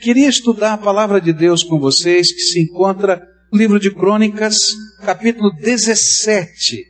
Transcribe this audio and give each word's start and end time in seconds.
queria 0.00 0.28
estudar 0.28 0.74
a 0.74 0.78
palavra 0.78 1.20
de 1.20 1.32
Deus 1.32 1.62
com 1.62 1.78
vocês, 1.78 2.32
que 2.32 2.40
se 2.40 2.60
encontra 2.60 3.22
no 3.52 3.58
livro 3.58 3.78
de 3.78 3.90
Crônicas, 3.90 4.56
capítulo 5.04 5.50
17. 5.60 6.84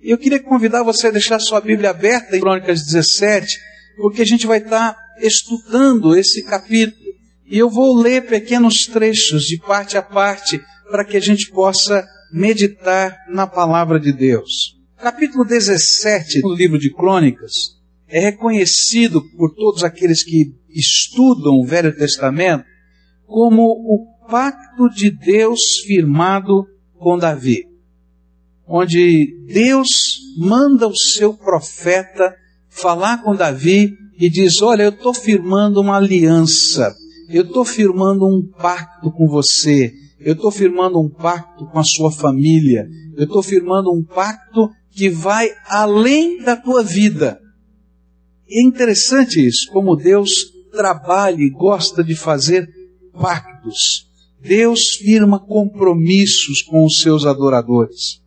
Eu 0.00 0.18
queria 0.18 0.40
convidar 0.40 0.82
você 0.82 1.08
a 1.08 1.10
deixar 1.10 1.38
sua 1.38 1.60
Bíblia 1.60 1.90
aberta 1.90 2.36
em 2.36 2.40
Crônicas 2.40 2.84
17, 2.84 3.58
porque 3.96 4.22
a 4.22 4.26
gente 4.26 4.46
vai 4.46 4.58
estar 4.58 4.96
estudando 5.20 6.16
esse 6.16 6.44
capítulo. 6.44 7.12
E 7.46 7.58
eu 7.58 7.68
vou 7.68 7.96
ler 7.96 8.26
pequenos 8.26 8.86
trechos 8.86 9.44
de 9.44 9.58
parte 9.58 9.96
a 9.96 10.02
parte 10.02 10.60
para 10.90 11.04
que 11.04 11.16
a 11.16 11.20
gente 11.20 11.50
possa 11.50 12.04
meditar 12.32 13.16
na 13.28 13.46
palavra 13.46 14.00
de 14.00 14.12
Deus. 14.12 14.76
Capítulo 14.98 15.44
17 15.44 16.40
do 16.40 16.54
livro 16.54 16.78
de 16.78 16.92
Crônicas 16.92 17.81
é 18.12 18.20
reconhecido 18.20 19.22
por 19.36 19.54
todos 19.54 19.82
aqueles 19.82 20.22
que 20.22 20.54
estudam 20.68 21.54
o 21.54 21.64
Velho 21.64 21.96
Testamento 21.96 22.64
como 23.26 23.62
o 23.62 24.06
pacto 24.28 24.90
de 24.90 25.10
Deus 25.10 25.78
firmado 25.86 26.66
com 26.98 27.16
Davi, 27.16 27.64
onde 28.68 29.34
Deus 29.46 29.88
manda 30.38 30.86
o 30.86 30.96
seu 30.96 31.32
profeta 31.32 32.36
falar 32.68 33.22
com 33.22 33.34
Davi 33.34 33.94
e 34.18 34.28
diz: 34.28 34.60
Olha, 34.60 34.82
eu 34.82 34.90
estou 34.90 35.14
firmando 35.14 35.80
uma 35.80 35.96
aliança, 35.96 36.94
eu 37.30 37.44
estou 37.44 37.64
firmando 37.64 38.26
um 38.26 38.46
pacto 38.60 39.10
com 39.10 39.26
você, 39.26 39.90
eu 40.20 40.34
estou 40.34 40.50
firmando 40.50 41.00
um 41.00 41.08
pacto 41.08 41.66
com 41.66 41.78
a 41.78 41.84
sua 41.84 42.12
família, 42.12 42.86
eu 43.16 43.24
estou 43.24 43.42
firmando 43.42 43.90
um 43.90 44.04
pacto 44.04 44.68
que 44.90 45.08
vai 45.08 45.48
além 45.66 46.42
da 46.42 46.54
tua 46.56 46.82
vida. 46.82 47.41
É 48.54 48.62
interessante 48.62 49.44
isso, 49.44 49.70
como 49.72 49.96
Deus 49.96 50.30
trabalha 50.70 51.40
e 51.40 51.50
gosta 51.50 52.04
de 52.04 52.14
fazer 52.14 52.68
pactos. 53.12 54.06
Deus 54.40 54.96
firma 54.96 55.38
compromissos 55.38 56.60
com 56.62 56.84
os 56.84 57.00
seus 57.00 57.24
adoradores. 57.24 58.20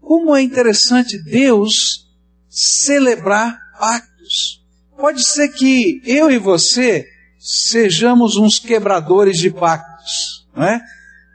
Como 0.00 0.34
é 0.34 0.42
interessante 0.42 1.22
Deus 1.22 2.06
celebrar 2.48 3.56
pactos. 3.78 4.64
Pode 4.96 5.22
ser 5.22 5.48
que 5.50 6.00
eu 6.04 6.30
e 6.30 6.38
você 6.38 7.06
sejamos 7.38 8.36
uns 8.36 8.58
quebradores 8.58 9.38
de 9.38 9.50
pactos, 9.50 10.48
não 10.56 10.64
é? 10.64 10.80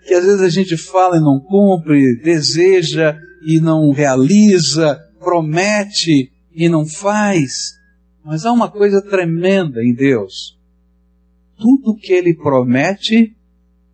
Que 0.06 0.16
às 0.16 0.26
vezes 0.26 0.42
a 0.42 0.50
gente 0.50 0.76
fala 0.76 1.18
e 1.18 1.22
não 1.22 1.40
cumpre, 1.40 2.20
deseja 2.22 3.16
e 3.46 3.60
não 3.60 3.92
realiza, 3.92 5.00
promete 5.20 6.32
e 6.54 6.68
não 6.68 6.86
faz. 6.86 7.81
Mas 8.24 8.46
há 8.46 8.52
uma 8.52 8.70
coisa 8.70 9.02
tremenda 9.02 9.84
em 9.84 9.94
Deus. 9.94 10.60
Tudo 11.58 11.96
que 11.96 12.14
Ele 12.14 12.36
promete, 12.36 13.36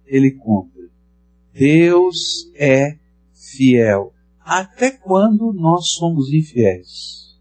Ele 0.06 0.32
cumpre. 0.32 0.90
Deus 1.54 2.52
é 2.56 2.98
fiel. 3.34 4.14
Até 4.40 4.92
quando 4.92 5.52
nós 5.54 5.92
somos 5.92 6.32
infiéis? 6.32 7.38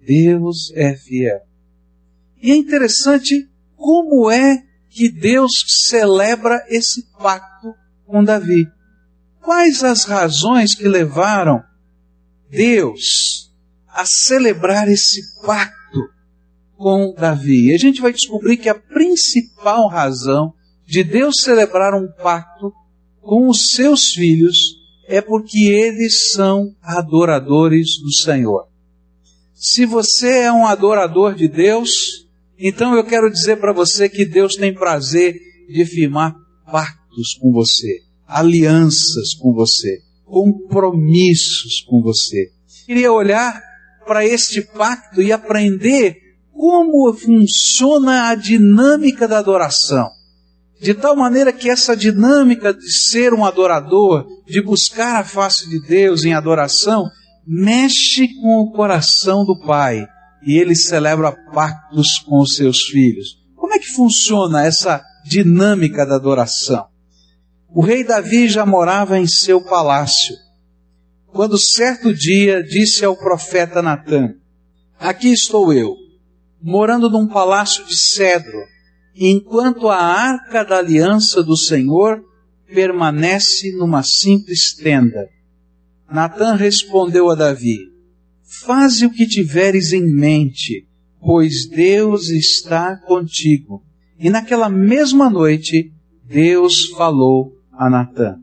Deus 0.00 0.72
é 0.74 0.96
fiel. 0.96 1.40
E 2.42 2.50
é 2.50 2.56
interessante 2.56 3.48
como 3.76 4.30
é 4.30 4.64
que 4.88 5.10
Deus 5.10 5.52
celebra 5.88 6.64
esse 6.68 7.06
pacto 7.18 7.74
com 8.04 8.24
Davi. 8.24 8.66
Quais 9.40 9.82
as 9.84 10.04
razões 10.04 10.74
que 10.74 10.88
levaram 10.88 11.62
Deus 12.50 13.49
a 13.92 14.04
celebrar 14.04 14.88
esse 14.88 15.20
pacto 15.44 16.00
com 16.76 17.14
Davi? 17.14 17.68
E 17.68 17.74
a 17.74 17.78
gente 17.78 18.00
vai 18.00 18.12
descobrir 18.12 18.56
que 18.56 18.68
a 18.68 18.74
principal 18.74 19.88
razão 19.88 20.52
de 20.86 21.04
Deus 21.04 21.36
celebrar 21.42 21.94
um 21.94 22.08
pacto 22.22 22.72
com 23.20 23.48
os 23.48 23.72
seus 23.72 24.12
filhos 24.12 24.56
é 25.06 25.20
porque 25.20 25.58
eles 25.58 26.32
são 26.32 26.74
adoradores 26.82 27.98
do 28.02 28.12
Senhor. 28.12 28.68
Se 29.54 29.84
você 29.84 30.42
é 30.42 30.52
um 30.52 30.66
adorador 30.66 31.34
de 31.34 31.48
Deus, 31.48 32.26
então 32.58 32.94
eu 32.94 33.04
quero 33.04 33.30
dizer 33.30 33.56
para 33.58 33.72
você 33.72 34.08
que 34.08 34.24
Deus 34.24 34.56
tem 34.56 34.74
prazer 34.74 35.34
de 35.68 35.84
firmar 35.84 36.34
pactos 36.64 37.34
com 37.40 37.52
você 37.52 38.10
alianças 38.30 39.34
com 39.34 39.52
você, 39.52 40.02
compromissos 40.24 41.80
com 41.80 42.00
você. 42.00 42.52
Queria 42.86 43.12
olhar 43.12 43.60
para 44.10 44.26
este 44.26 44.60
pacto 44.60 45.22
e 45.22 45.30
aprender 45.30 46.16
como 46.52 47.14
funciona 47.14 48.30
a 48.30 48.34
dinâmica 48.34 49.28
da 49.28 49.38
adoração. 49.38 50.10
De 50.82 50.94
tal 50.94 51.14
maneira 51.14 51.52
que 51.52 51.70
essa 51.70 51.96
dinâmica 51.96 52.74
de 52.74 52.90
ser 52.90 53.32
um 53.32 53.44
adorador, 53.44 54.26
de 54.48 54.60
buscar 54.60 55.20
a 55.20 55.24
face 55.24 55.70
de 55.70 55.80
Deus 55.86 56.24
em 56.24 56.34
adoração, 56.34 57.08
mexe 57.46 58.26
com 58.42 58.58
o 58.58 58.72
coração 58.72 59.44
do 59.44 59.56
Pai 59.60 60.04
e 60.44 60.58
ele 60.58 60.74
celebra 60.74 61.30
pactos 61.54 62.18
com 62.18 62.40
os 62.40 62.56
seus 62.56 62.80
filhos. 62.86 63.38
Como 63.54 63.72
é 63.74 63.78
que 63.78 63.92
funciona 63.92 64.66
essa 64.66 65.00
dinâmica 65.24 66.04
da 66.04 66.16
adoração? 66.16 66.84
O 67.72 67.80
rei 67.80 68.02
Davi 68.02 68.48
já 68.48 68.66
morava 68.66 69.20
em 69.20 69.28
seu 69.28 69.60
palácio, 69.60 70.34
quando 71.32 71.58
certo 71.58 72.12
dia 72.12 72.62
disse 72.62 73.04
ao 73.04 73.16
profeta 73.16 73.80
Natã: 73.80 74.34
Aqui 74.98 75.32
estou 75.32 75.72
eu, 75.72 75.94
morando 76.62 77.08
num 77.08 77.26
palácio 77.26 77.84
de 77.86 77.96
cedro, 77.96 78.58
enquanto 79.14 79.88
a 79.88 79.96
arca 79.96 80.64
da 80.64 80.78
aliança 80.78 81.42
do 81.42 81.56
Senhor 81.56 82.22
permanece 82.66 83.72
numa 83.72 84.02
simples 84.02 84.74
tenda. 84.74 85.28
Natã 86.10 86.54
respondeu 86.54 87.30
a 87.30 87.34
Davi: 87.34 87.78
Faze 88.64 89.06
o 89.06 89.10
que 89.10 89.26
tiveres 89.26 89.92
em 89.92 90.06
mente, 90.06 90.86
pois 91.20 91.68
Deus 91.68 92.28
está 92.30 92.96
contigo. 92.96 93.82
E 94.18 94.28
naquela 94.28 94.68
mesma 94.68 95.30
noite, 95.30 95.92
Deus 96.24 96.86
falou 96.90 97.52
a 97.72 97.88
Natã. 97.88 98.36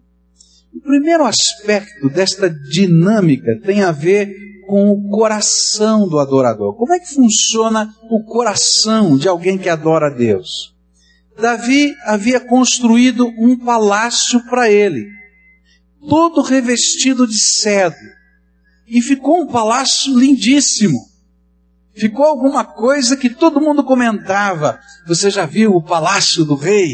O 0.78 0.82
primeiro 0.82 1.26
aspecto 1.26 2.08
desta 2.08 2.48
dinâmica 2.48 3.60
tem 3.66 3.82
a 3.82 3.92
ver 3.92 4.32
com 4.68 4.92
o 4.92 5.10
coração 5.10 6.08
do 6.08 6.20
adorador. 6.20 6.76
Como 6.76 6.94
é 6.94 7.00
que 7.00 7.16
funciona 7.16 7.92
o 8.12 8.24
coração 8.24 9.18
de 9.18 9.28
alguém 9.28 9.58
que 9.58 9.70
adora 9.70 10.08
a 10.08 10.16
Deus? 10.16 10.76
Davi 11.42 11.96
havia 12.06 12.40
construído 12.40 13.28
um 13.40 13.58
palácio 13.58 14.40
para 14.46 14.70
ele, 14.70 15.08
todo 16.08 16.44
revestido 16.44 17.26
de 17.26 17.40
cedro. 17.40 17.98
E 18.88 19.02
ficou 19.02 19.42
um 19.42 19.48
palácio 19.48 20.16
lindíssimo. 20.16 21.00
Ficou 21.96 22.26
alguma 22.26 22.64
coisa 22.64 23.18
que 23.18 23.32
todo 23.32 23.60
mundo 23.60 23.84
comentava. 23.84 24.80
Você 25.08 25.32
já 25.32 25.48
viu 25.48 25.72
o 25.72 25.84
palácio 25.84 26.46
do 26.46 26.54
rei? 26.54 26.94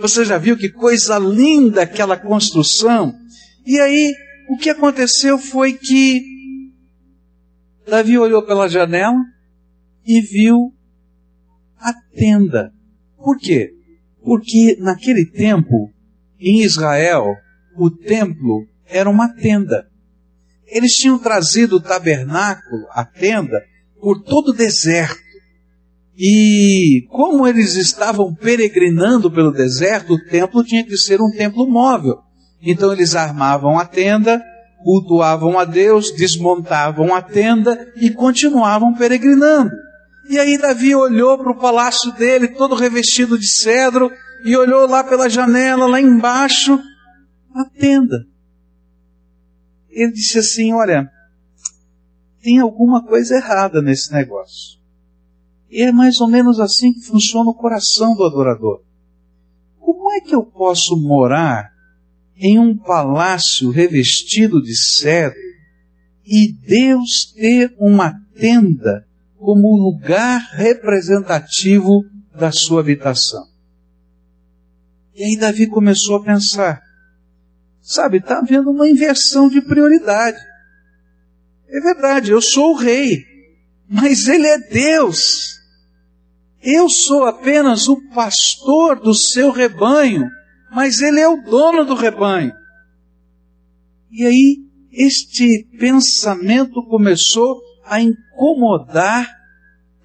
Você 0.00 0.24
já 0.24 0.36
viu 0.36 0.56
que 0.56 0.68
coisa 0.68 1.16
linda 1.16 1.82
aquela 1.82 2.16
construção? 2.16 3.19
E 3.66 3.78
aí, 3.78 4.14
o 4.48 4.56
que 4.56 4.70
aconteceu 4.70 5.38
foi 5.38 5.74
que 5.74 6.22
Davi 7.86 8.18
olhou 8.18 8.44
pela 8.46 8.68
janela 8.68 9.18
e 10.06 10.20
viu 10.20 10.72
a 11.78 11.92
tenda. 12.14 12.72
Por 13.16 13.38
quê? 13.38 13.70
Porque 14.22 14.76
naquele 14.78 15.26
tempo, 15.26 15.90
em 16.38 16.62
Israel, 16.62 17.24
o 17.76 17.90
templo 17.90 18.66
era 18.86 19.08
uma 19.08 19.28
tenda. 19.34 19.86
Eles 20.66 20.94
tinham 20.94 21.18
trazido 21.18 21.76
o 21.76 21.80
tabernáculo, 21.80 22.86
a 22.90 23.04
tenda, 23.04 23.60
por 24.00 24.22
todo 24.22 24.48
o 24.48 24.56
deserto. 24.56 25.20
E 26.16 27.06
como 27.08 27.46
eles 27.46 27.76
estavam 27.76 28.34
peregrinando 28.34 29.30
pelo 29.32 29.52
deserto, 29.52 30.14
o 30.14 30.24
templo 30.26 30.62
tinha 30.62 30.84
que 30.84 30.96
ser 30.96 31.20
um 31.20 31.30
templo 31.30 31.68
móvel. 31.68 32.18
Então 32.62 32.92
eles 32.92 33.14
armavam 33.14 33.78
a 33.78 33.86
tenda, 33.86 34.42
cultuavam 34.82 35.58
a 35.58 35.64
Deus, 35.64 36.10
desmontavam 36.10 37.14
a 37.14 37.22
tenda 37.22 37.92
e 37.96 38.10
continuavam 38.10 38.94
peregrinando. 38.94 39.70
E 40.28 40.38
aí 40.38 40.58
Davi 40.58 40.94
olhou 40.94 41.38
para 41.38 41.50
o 41.50 41.58
palácio 41.58 42.12
dele, 42.12 42.48
todo 42.48 42.74
revestido 42.74 43.38
de 43.38 43.48
cedro, 43.48 44.10
e 44.44 44.56
olhou 44.56 44.86
lá 44.86 45.02
pela 45.02 45.28
janela, 45.28 45.86
lá 45.86 46.00
embaixo, 46.00 46.78
a 47.54 47.64
tenda. 47.64 48.26
Ele 49.88 50.12
disse 50.12 50.38
assim: 50.38 50.72
Olha, 50.72 51.10
tem 52.42 52.58
alguma 52.58 53.04
coisa 53.04 53.36
errada 53.36 53.82
nesse 53.82 54.12
negócio. 54.12 54.78
E 55.70 55.82
é 55.82 55.92
mais 55.92 56.20
ou 56.20 56.28
menos 56.28 56.58
assim 56.58 56.92
que 56.92 57.00
funciona 57.00 57.50
o 57.50 57.54
coração 57.54 58.14
do 58.14 58.24
adorador. 58.24 58.82
Como 59.78 60.12
é 60.12 60.20
que 60.20 60.34
eu 60.34 60.42
posso 60.42 60.96
morar 60.96 61.69
em 62.40 62.58
um 62.58 62.74
palácio 62.74 63.70
revestido 63.70 64.62
de 64.62 64.74
cedro 64.74 65.38
e 66.24 66.52
Deus 66.52 67.32
ter 67.34 67.74
uma 67.78 68.14
tenda 68.34 69.06
como 69.36 69.76
lugar 69.76 70.40
representativo 70.52 72.02
da 72.34 72.50
sua 72.50 72.80
habitação. 72.80 73.44
E 75.14 75.22
aí 75.22 75.36
Davi 75.36 75.66
começou 75.66 76.16
a 76.16 76.24
pensar, 76.24 76.80
sabe, 77.82 78.18
está 78.18 78.38
havendo 78.38 78.70
uma 78.70 78.88
inversão 78.88 79.48
de 79.48 79.60
prioridade. 79.60 80.38
É 81.68 81.80
verdade, 81.80 82.30
eu 82.30 82.40
sou 82.40 82.72
o 82.72 82.76
rei, 82.76 83.22
mas 83.86 84.28
ele 84.28 84.46
é 84.46 84.58
Deus. 84.58 85.60
Eu 86.62 86.88
sou 86.88 87.24
apenas 87.24 87.86
o 87.86 88.00
pastor 88.14 88.98
do 88.98 89.14
seu 89.14 89.50
rebanho, 89.50 90.26
mas 90.72 91.00
ele 91.00 91.20
é 91.20 91.28
o 91.28 91.42
dono 91.42 91.84
do 91.84 91.94
rebanho. 91.94 92.52
E 94.10 94.24
aí, 94.24 94.56
este 94.92 95.68
pensamento 95.78 96.84
começou 96.88 97.60
a 97.84 98.00
incomodar 98.00 99.28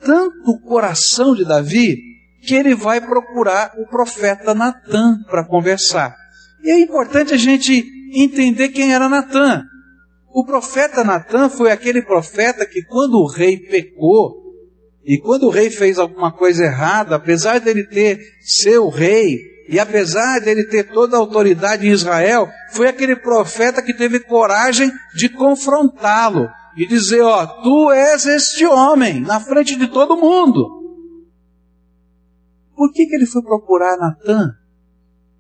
tanto 0.04 0.52
o 0.52 0.60
coração 0.62 1.36
de 1.36 1.44
Davi 1.44 1.98
que 2.42 2.54
ele 2.54 2.76
vai 2.76 3.02
procurar 3.02 3.74
o 3.78 3.88
profeta 3.88 4.54
Natan 4.54 5.24
para 5.24 5.44
conversar. 5.44 6.16
E 6.64 6.70
é 6.70 6.80
importante 6.80 7.34
a 7.34 7.38
gente 7.38 7.84
entender 8.14 8.70
quem 8.70 8.94
era 8.94 9.10
Natan. 9.10 9.64
O 10.32 10.46
profeta 10.46 11.04
Natan 11.04 11.50
foi 11.50 11.72
aquele 11.72 12.02
profeta 12.02 12.66
que 12.66 12.84
quando 12.84 13.16
o 13.16 13.28
rei 13.28 13.58
pecou, 13.58 14.45
e 15.06 15.20
quando 15.20 15.44
o 15.44 15.52
rei 15.52 15.70
fez 15.70 16.00
alguma 16.00 16.32
coisa 16.32 16.66
errada, 16.66 17.16
apesar 17.16 17.60
dele 17.60 17.84
ter 17.84 18.20
seu 18.42 18.90
rei, 18.90 19.38
e 19.70 19.80
apesar 19.80 20.40
dele 20.40 20.64
ter 20.64 20.92
toda 20.92 21.16
a 21.16 21.20
autoridade 21.20 21.88
em 21.88 21.92
Israel, 21.92 22.48
foi 22.72 22.88
aquele 22.88 23.16
profeta 23.16 23.84
que 23.84 23.94
teve 23.94 24.20
coragem 24.20 24.92
de 25.16 25.30
confrontá-lo 25.30 26.50
e 26.76 26.88
dizer: 26.88 27.22
Ó, 27.22 27.46
tu 27.46 27.92
és 27.92 28.26
este 28.26 28.66
homem 28.66 29.22
na 29.22 29.40
frente 29.40 29.76
de 29.76 29.88
todo 29.88 30.18
mundo. 30.18 30.84
Por 32.76 32.92
que, 32.92 33.06
que 33.06 33.16
ele 33.16 33.28
foi 33.28 33.44
procurar 33.44 33.98
Natan? 33.98 34.56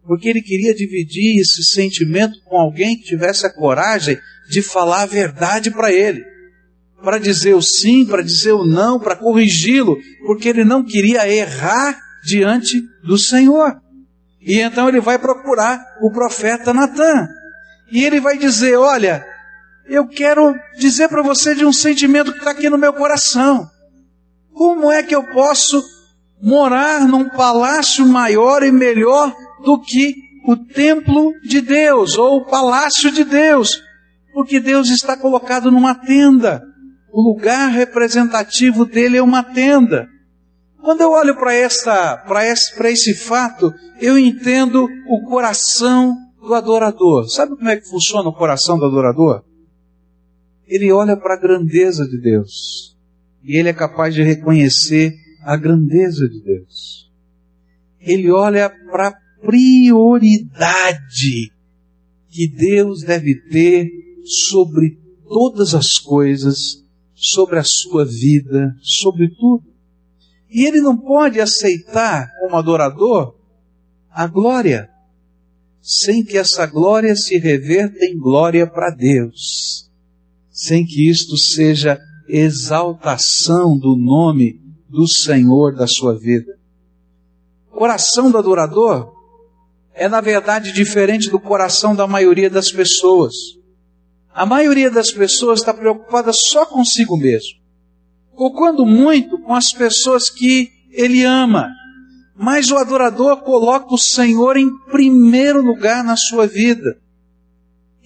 Porque 0.05 0.29
ele 0.29 0.41
queria 0.41 0.75
dividir 0.75 1.41
esse 1.41 1.63
sentimento 1.63 2.39
com 2.45 2.55
alguém 2.57 2.95
que 2.95 3.03
tivesse 3.03 3.45
a 3.45 3.53
coragem 3.53 4.17
de 4.47 4.61
falar 4.61 5.01
a 5.01 5.07
verdade 5.07 5.71
para 5.71 5.91
ele. 5.91 6.23
Para 7.03 7.19
dizer 7.19 7.55
o 7.55 7.61
sim, 7.61 8.05
para 8.05 8.23
dizer 8.23 8.53
o 8.53 8.65
não, 8.65 8.99
para 8.99 9.15
corrigi-lo, 9.15 9.97
porque 10.25 10.49
ele 10.49 10.63
não 10.63 10.83
queria 10.83 11.29
errar 11.29 11.97
diante 12.25 12.81
do 13.03 13.17
Senhor. 13.17 13.79
E 14.41 14.59
então 14.59 14.87
ele 14.87 14.99
vai 14.99 15.17
procurar 15.17 15.83
o 16.01 16.11
profeta 16.11 16.73
Natan. 16.73 17.27
E 17.91 18.03
ele 18.03 18.19
vai 18.19 18.37
dizer: 18.37 18.77
Olha, 18.77 19.25
eu 19.87 20.07
quero 20.07 20.55
dizer 20.77 21.09
para 21.09 21.21
você 21.21 21.53
de 21.53 21.65
um 21.65 21.73
sentimento 21.73 22.31
que 22.31 22.39
está 22.39 22.51
aqui 22.51 22.69
no 22.69 22.77
meu 22.77 22.93
coração. 22.93 23.67
Como 24.53 24.91
é 24.91 25.03
que 25.03 25.15
eu 25.15 25.23
posso 25.31 25.83
morar 26.41 27.07
num 27.07 27.29
palácio 27.29 28.05
maior 28.05 28.63
e 28.63 28.71
melhor 28.71 29.33
do 29.63 29.79
que 29.81 30.15
o 30.47 30.55
templo 30.55 31.33
de 31.43 31.61
Deus 31.61 32.17
ou 32.17 32.37
o 32.37 32.45
palácio 32.45 33.11
de 33.11 33.23
Deus? 33.23 33.81
Porque 34.33 34.59
Deus 34.59 34.89
está 34.89 35.17
colocado 35.17 35.71
numa 35.71 35.95
tenda. 35.95 36.63
O 37.15 37.21
lugar 37.21 37.71
representativo 37.71 38.83
dele 38.83 39.15
é 39.15 39.23
uma 39.23 39.41
tenda. 39.41 40.05
Quando 40.81 40.99
eu 40.99 41.11
olho 41.11 41.33
para 41.37 41.53
essa, 41.53 42.17
para 42.17 42.45
esse, 42.45 42.77
esse 42.87 43.13
fato, 43.13 43.73
eu 44.01 44.19
entendo 44.19 44.85
o 45.07 45.21
coração 45.21 46.13
do 46.41 46.53
adorador. 46.53 47.29
Sabe 47.29 47.55
como 47.55 47.69
é 47.69 47.77
que 47.77 47.87
funciona 47.87 48.27
o 48.27 48.35
coração 48.35 48.77
do 48.77 48.83
adorador? 48.83 49.45
Ele 50.67 50.91
olha 50.91 51.15
para 51.15 51.35
a 51.35 51.39
grandeza 51.39 52.05
de 52.05 52.19
Deus 52.19 52.97
e 53.41 53.55
ele 53.55 53.69
é 53.69 53.73
capaz 53.73 54.13
de 54.13 54.21
reconhecer 54.21 55.13
a 55.41 55.55
grandeza 55.55 56.27
de 56.27 56.43
Deus. 56.43 57.09
Ele 57.97 58.29
olha 58.29 58.69
para 58.91 59.07
a 59.07 59.15
prioridade 59.39 60.59
que 62.29 62.45
Deus 62.45 63.03
deve 63.03 63.35
ter 63.49 63.87
sobre 64.25 64.99
todas 65.29 65.73
as 65.73 65.93
coisas, 65.93 66.83
sobre 67.15 67.57
a 67.57 67.63
sua 67.63 68.05
vida, 68.05 68.75
sobre 68.81 69.29
tudo. 69.29 69.63
E 70.49 70.65
ele 70.65 70.81
não 70.81 70.95
pode 70.97 71.39
aceitar, 71.39 72.29
como 72.39 72.55
adorador, 72.55 73.35
a 74.11 74.27
glória, 74.27 74.89
sem 75.81 76.23
que 76.23 76.37
essa 76.37 76.65
glória 76.65 77.15
se 77.15 77.37
reverta 77.37 78.05
em 78.05 78.17
glória 78.17 78.67
para 78.67 78.89
Deus, 78.89 79.89
sem 80.49 80.85
que 80.85 81.09
isto 81.09 81.37
seja 81.37 81.99
exaltação 82.27 83.77
do 83.77 83.95
nome 83.95 84.61
do 84.89 85.07
Senhor 85.07 85.75
da 85.75 85.87
sua 85.87 86.17
vida. 86.17 86.57
O 87.71 87.77
coração 87.77 88.31
do 88.31 88.37
adorador 88.37 89.15
é, 89.95 90.09
na 90.09 90.19
verdade, 90.19 90.73
diferente 90.73 91.29
do 91.29 91.39
coração 91.39 91.95
da 91.95 92.05
maioria 92.05 92.49
das 92.49 92.69
pessoas. 92.71 93.33
A 94.35 94.45
maioria 94.45 94.91
das 94.91 95.11
pessoas 95.11 95.59
está 95.61 95.73
preocupada 95.73 96.31
só 96.33 96.65
consigo 96.65 97.17
mesmo 97.17 97.65
ou 98.35 98.51
quando 98.53 98.85
muito, 98.85 99.39
com 99.39 99.55
as 99.55 99.71
pessoas 99.71 100.29
que 100.29 100.71
ele 100.91 101.23
ama. 101.23 101.69
Mas 102.35 102.69
o 102.69 102.77
adorador 102.77 103.37
coloca 103.37 103.93
o 103.93 103.97
Senhor 103.97 104.57
em 104.57 104.69
primeiro 104.91 105.61
lugar 105.61 106.03
na 106.03 106.17
sua 106.17 106.45
vida. 106.45 106.99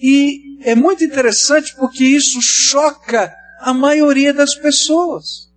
E 0.00 0.58
é 0.62 0.74
muito 0.74 1.02
interessante 1.02 1.74
porque 1.76 2.04
isso 2.04 2.40
choca 2.40 3.34
a 3.60 3.74
maioria 3.74 4.32
das 4.32 4.54
pessoas. 4.54 5.50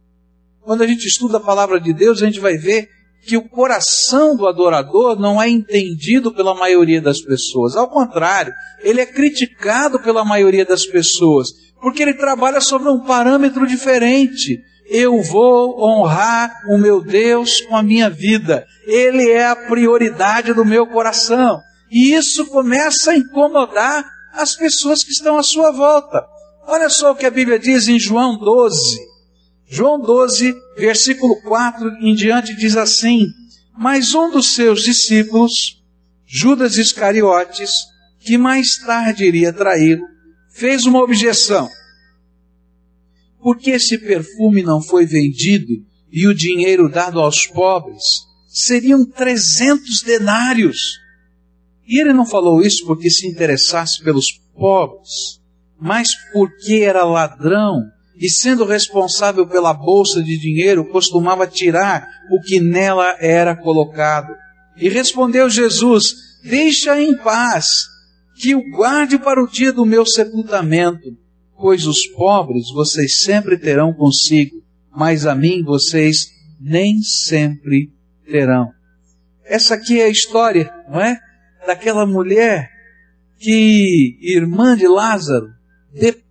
Quando 0.62 0.82
a 0.82 0.88
gente 0.88 1.06
estuda 1.06 1.38
a 1.38 1.42
palavra 1.42 1.80
de 1.80 1.94
Deus, 1.94 2.22
a 2.22 2.26
gente 2.26 2.40
vai 2.40 2.58
ver 2.58 2.90
que 3.26 3.38
o 3.38 3.48
coração 3.48 4.36
do 4.36 4.48
adorador 4.48 5.20
não 5.20 5.42
é 5.42 5.50
entendido 5.50 6.34
pela 6.34 6.54
maioria 6.54 7.02
das 7.02 7.22
pessoas. 7.22 7.76
Ao 7.76 7.88
contrário, 7.88 8.54
ele 8.82 9.02
é 9.02 9.06
criticado 9.06 10.00
pela 10.00 10.26
maioria 10.26 10.66
das 10.66 10.86
pessoas 10.86 11.54
porque 11.84 12.02
ele 12.02 12.14
trabalha 12.14 12.62
sobre 12.62 12.88
um 12.88 13.02
parâmetro 13.02 13.68
diferente. 13.68 14.64
Eu 14.90 15.22
vou 15.22 15.84
honrar 15.84 16.50
o 16.70 16.78
meu 16.78 17.02
Deus 17.02 17.60
com 17.60 17.76
a 17.76 17.84
minha 17.84 18.10
vida. 18.10 18.66
Ele 18.88 19.30
é 19.30 19.46
a 19.46 19.56
prioridade 19.56 20.54
do 20.54 20.64
meu 20.64 20.88
coração. 20.88 21.60
E 21.92 22.14
isso 22.14 22.46
começa 22.46 23.12
a 23.12 23.18
incomodar 23.18 24.06
as 24.34 24.56
pessoas 24.56 25.04
que 25.04 25.12
estão 25.12 25.38
à 25.38 25.44
sua 25.44 25.72
volta. 25.72 26.26
Olha 26.66 26.90
só 26.90 27.12
o 27.12 27.16
que 27.16 27.26
a 27.26 27.32
Bíblia 27.32 27.60
diz 27.60 27.90
em 27.90 28.00
João 28.00 28.38
12. 28.38 28.98
João 29.76 30.00
12, 30.00 30.54
versículo 30.78 31.42
4 31.42 31.96
em 32.00 32.14
diante 32.14 32.56
diz 32.56 32.78
assim: 32.78 33.26
Mas 33.76 34.14
um 34.14 34.30
dos 34.30 34.54
seus 34.54 34.84
discípulos, 34.84 35.82
Judas 36.28 36.78
Iscariotes, 36.78 37.72
que 38.20 38.38
mais 38.38 38.78
tarde 38.78 39.26
iria 39.26 39.52
traí-lo, 39.52 40.06
fez 40.52 40.86
uma 40.86 41.02
objeção. 41.02 41.68
Por 43.42 43.58
que 43.58 43.72
esse 43.72 43.98
perfume 43.98 44.62
não 44.62 44.80
foi 44.80 45.08
vendido 45.08 45.84
e 46.12 46.28
o 46.28 46.36
dinheiro 46.36 46.88
dado 46.88 47.20
aos 47.20 47.48
pobres? 47.48 48.28
Seriam 48.48 49.04
300 49.04 50.04
denários. 50.04 51.00
E 51.88 52.00
ele 52.00 52.14
não 52.14 52.28
falou 52.28 52.62
isso 52.62 52.86
porque 52.86 53.10
se 53.10 53.26
interessasse 53.26 54.04
pelos 54.04 54.40
pobres, 54.54 55.42
mas 55.82 56.10
porque 56.32 56.76
era 56.76 57.04
ladrão 57.04 57.92
e, 58.16 58.30
sendo 58.30 58.66
responsável 58.66 59.48
pela 59.48 59.74
bolsa 59.74 60.22
de 60.22 60.38
dinheiro, 60.38 60.90
costumava 60.90 61.48
tirar 61.48 62.08
o 62.32 62.40
que 62.42 62.60
nela 62.60 63.16
era 63.20 63.56
colocado. 63.56 64.34
E 64.78 64.90
respondeu 64.90 65.50
Jesus: 65.50 66.14
Deixa 66.44 67.00
em 67.00 67.16
paz 67.18 67.88
que 68.36 68.56
o 68.56 68.72
guarde 68.72 69.18
para 69.18 69.44
o 69.44 69.48
dia 69.48 69.72
do 69.72 69.86
meu 69.86 70.06
sepultamento, 70.06 71.18
pois 71.58 71.86
os 71.86 72.08
pobres 72.08 72.72
vocês 72.74 73.20
sempre 73.20 73.58
terão 73.58 73.94
consigo, 73.94 74.56
mas 74.96 75.26
a 75.26 75.36
mim 75.36 75.64
vocês 75.64 76.28
nem 76.60 77.02
sempre 77.02 77.92
terão. 78.26 78.72
Essa 79.46 79.76
aqui 79.76 80.00
é 80.00 80.06
a 80.06 80.10
história, 80.10 80.74
não 80.90 81.02
é? 81.02 81.20
Daquela 81.66 82.06
mulher 82.06 82.70
que, 83.40 84.18
irmã 84.22 84.76
de 84.76 84.88
Lázaro, 84.88 85.48
depois 85.94 86.23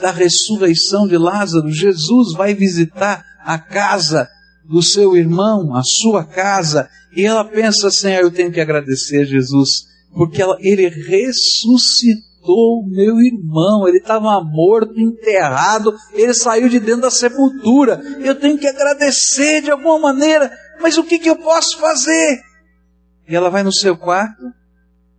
da 0.00 0.10
ressurreição 0.10 1.06
de 1.06 1.18
Lázaro, 1.18 1.70
Jesus 1.70 2.32
vai 2.32 2.54
visitar 2.54 3.24
a 3.44 3.58
casa 3.58 4.28
do 4.64 4.82
seu 4.82 5.16
irmão, 5.16 5.74
a 5.76 5.82
sua 5.82 6.24
casa, 6.24 6.88
e 7.14 7.24
ela 7.24 7.44
pensa 7.44 7.88
assim: 7.88 8.08
ah, 8.08 8.20
eu 8.20 8.30
tenho 8.30 8.50
que 8.50 8.60
agradecer 8.60 9.24
Jesus 9.26 9.86
porque 10.16 10.40
ela, 10.40 10.56
ele 10.60 10.88
ressuscitou 10.88 12.82
meu 12.86 13.20
irmão, 13.20 13.86
ele 13.86 13.98
estava 13.98 14.42
morto, 14.42 14.98
enterrado, 14.98 15.94
ele 16.14 16.32
saiu 16.32 16.68
de 16.68 16.80
dentro 16.80 17.02
da 17.02 17.10
sepultura. 17.10 18.00
Eu 18.20 18.34
tenho 18.34 18.56
que 18.56 18.66
agradecer 18.66 19.60
de 19.60 19.70
alguma 19.70 19.98
maneira, 19.98 20.50
mas 20.80 20.96
o 20.96 21.04
que, 21.04 21.18
que 21.18 21.28
eu 21.28 21.36
posso 21.36 21.78
fazer? 21.78 22.40
E 23.28 23.36
ela 23.36 23.50
vai 23.50 23.62
no 23.62 23.72
seu 23.72 23.96
quarto 23.96 24.42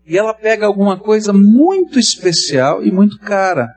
e 0.08 0.18
ela 0.18 0.34
pega 0.34 0.66
alguma 0.66 0.98
coisa 0.98 1.34
muito 1.34 2.00
especial 2.00 2.84
e 2.84 2.90
muito 2.90 3.20
cara. 3.20 3.68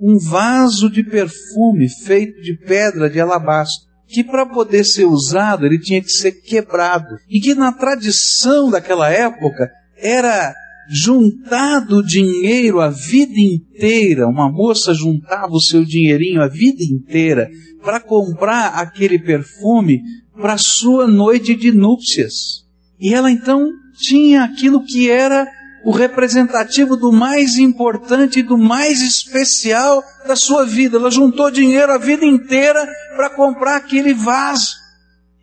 Um 0.00 0.18
vaso 0.18 0.90
de 0.90 1.04
perfume 1.04 1.88
feito 1.88 2.40
de 2.42 2.54
pedra 2.54 3.08
de 3.08 3.20
alabastro. 3.20 3.92
que 4.08 4.22
para 4.22 4.44
poder 4.44 4.84
ser 4.84 5.06
usado 5.06 5.64
ele 5.64 5.78
tinha 5.78 6.02
que 6.02 6.10
ser 6.10 6.32
quebrado. 6.32 7.16
E 7.30 7.40
que 7.40 7.54
na 7.54 7.72
tradição 7.72 8.68
daquela 8.68 9.08
época 9.08 9.70
era 9.96 10.52
juntado 10.90 12.04
dinheiro 12.04 12.80
a 12.80 12.90
vida 12.90 13.40
inteira. 13.40 14.28
Uma 14.28 14.50
moça 14.50 14.92
juntava 14.92 15.52
o 15.52 15.60
seu 15.60 15.82
dinheirinho 15.82 16.42
a 16.42 16.48
vida 16.48 16.82
inteira 16.82 17.48
para 17.82 18.00
comprar 18.00 18.74
aquele 18.74 19.18
perfume 19.18 20.02
para 20.36 20.58
sua 20.58 21.06
noite 21.06 21.54
de 21.54 21.72
núpcias. 21.72 22.66
E 23.00 23.14
ela 23.14 23.30
então 23.30 23.70
tinha 24.02 24.44
aquilo 24.44 24.84
que 24.84 25.08
era 25.08 25.46
o 25.84 25.90
representativo 25.90 26.96
do 26.96 27.12
mais 27.12 27.56
importante 27.56 28.38
e 28.40 28.42
do 28.42 28.56
mais 28.56 29.00
especial 29.00 30.02
da 30.26 30.36
sua 30.36 30.64
vida. 30.64 30.96
Ela 30.96 31.10
juntou 31.10 31.50
dinheiro 31.50 31.92
a 31.92 31.98
vida 31.98 32.24
inteira 32.24 32.86
para 33.16 33.30
comprar 33.30 33.76
aquele 33.76 34.14
vaso. 34.14 34.74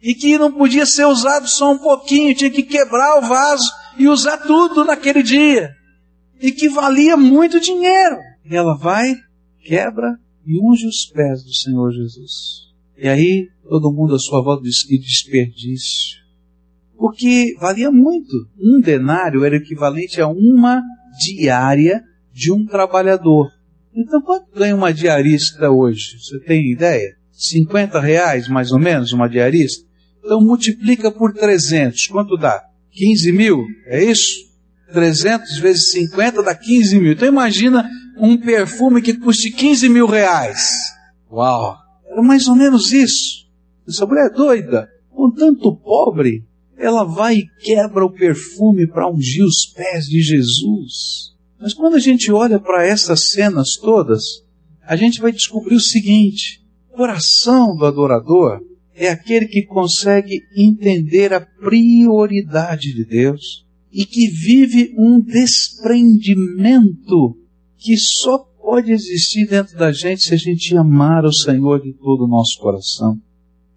E 0.01 0.13
que 0.13 0.37
não 0.37 0.51
podia 0.51 0.85
ser 0.85 1.05
usado 1.05 1.47
só 1.47 1.73
um 1.73 1.77
pouquinho, 1.77 2.35
tinha 2.35 2.49
que 2.49 2.63
quebrar 2.63 3.17
o 3.17 3.27
vaso 3.27 3.69
e 3.97 4.07
usar 4.07 4.37
tudo 4.37 4.85
naquele 4.85 5.21
dia. 5.21 5.71
E 6.39 6.51
que 6.53 6.69
valia 6.69 7.17
muito 7.17 7.59
dinheiro. 7.59 8.17
E 8.45 8.55
ela 8.55 8.77
vai, 8.77 9.13
quebra 9.61 10.17
e 10.45 10.57
unge 10.57 10.87
os 10.87 11.05
pés 11.05 11.43
do 11.43 11.53
Senhor 11.53 11.91
Jesus. 11.91 12.69
E 12.97 13.09
aí 13.09 13.49
todo 13.67 13.91
mundo 13.91 14.15
à 14.15 14.19
sua 14.19 14.41
volta 14.41 14.63
diz 14.63 14.83
que 14.83 14.97
desperdício 14.97 16.19
porque 16.99 17.55
valia 17.57 17.89
muito. 17.89 18.35
Um 18.59 18.81
denário 18.81 19.45
era 19.45 19.55
equivalente 19.55 20.19
a 20.19 20.27
uma 20.27 20.83
diária 21.25 22.03
de 22.33 22.51
um 22.51 22.65
trabalhador. 22.65 23.49
Então, 23.95 24.21
quanto 24.21 24.51
ganha 24.53 24.75
uma 24.75 24.93
diarista 24.93 25.71
hoje? 25.71 26.19
Você 26.19 26.39
tem 26.41 26.73
ideia? 26.73 27.15
50 27.31 28.01
reais, 28.01 28.49
mais 28.49 28.73
ou 28.73 28.79
menos, 28.79 29.13
uma 29.13 29.29
diarista? 29.29 29.87
Então, 30.23 30.41
multiplica 30.41 31.09
por 31.09 31.33
300. 31.33 32.07
Quanto 32.07 32.35
dá? 32.35 32.61
15 32.91 33.31
mil? 33.31 33.63
É 33.85 34.03
isso? 34.03 34.49
300 34.91 35.57
vezes 35.59 35.91
50 35.91 36.43
dá 36.43 36.53
15 36.53 36.99
mil. 36.99 37.13
Então, 37.13 37.29
imagina 37.29 37.89
um 38.17 38.37
perfume 38.37 39.01
que 39.01 39.13
custe 39.13 39.51
15 39.51 39.87
mil 39.87 40.05
reais. 40.05 40.91
Uau! 41.31 41.77
Era 42.11 42.21
mais 42.21 42.45
ou 42.49 42.55
menos 42.55 42.91
isso. 42.91 43.47
Essa 43.87 44.05
mulher 44.05 44.27
é 44.27 44.35
doida. 44.35 44.89
Com 45.09 45.31
tanto 45.31 45.75
pobre, 45.77 46.43
ela 46.79 47.03
vai 47.03 47.35
e 47.35 47.47
quebra 47.61 48.05
o 48.05 48.11
perfume 48.11 48.87
para 48.87 49.11
ungir 49.11 49.43
os 49.43 49.65
pés 49.75 50.05
de 50.05 50.21
Jesus. 50.21 51.35
Mas 51.59 51.73
quando 51.73 51.95
a 51.95 51.99
gente 51.99 52.31
olha 52.31 52.57
para 52.57 52.87
essas 52.87 53.31
cenas 53.31 53.75
todas, 53.75 54.23
a 54.81 54.95
gente 54.95 55.19
vai 55.19 55.33
descobrir 55.33 55.75
o 55.75 55.79
seguinte: 55.79 56.63
o 56.91 56.95
coração 56.95 57.75
do 57.75 57.85
adorador 57.85 58.61
é 58.95 59.09
aquele 59.09 59.47
que 59.47 59.63
consegue 59.63 60.41
entender 60.55 61.33
a 61.33 61.41
prioridade 61.41 62.93
de 62.93 63.03
Deus 63.03 63.65
e 63.91 64.05
que 64.05 64.27
vive 64.27 64.93
um 64.97 65.19
desprendimento 65.19 67.35
que 67.77 67.97
só 67.97 68.37
pode 68.61 68.91
existir 68.91 69.47
dentro 69.47 69.77
da 69.77 69.91
gente 69.91 70.23
se 70.23 70.33
a 70.33 70.37
gente 70.37 70.77
amar 70.77 71.25
o 71.25 71.33
Senhor 71.33 71.81
de 71.81 71.91
todo 71.93 72.23
o 72.23 72.27
nosso 72.27 72.57
coração. 72.59 73.19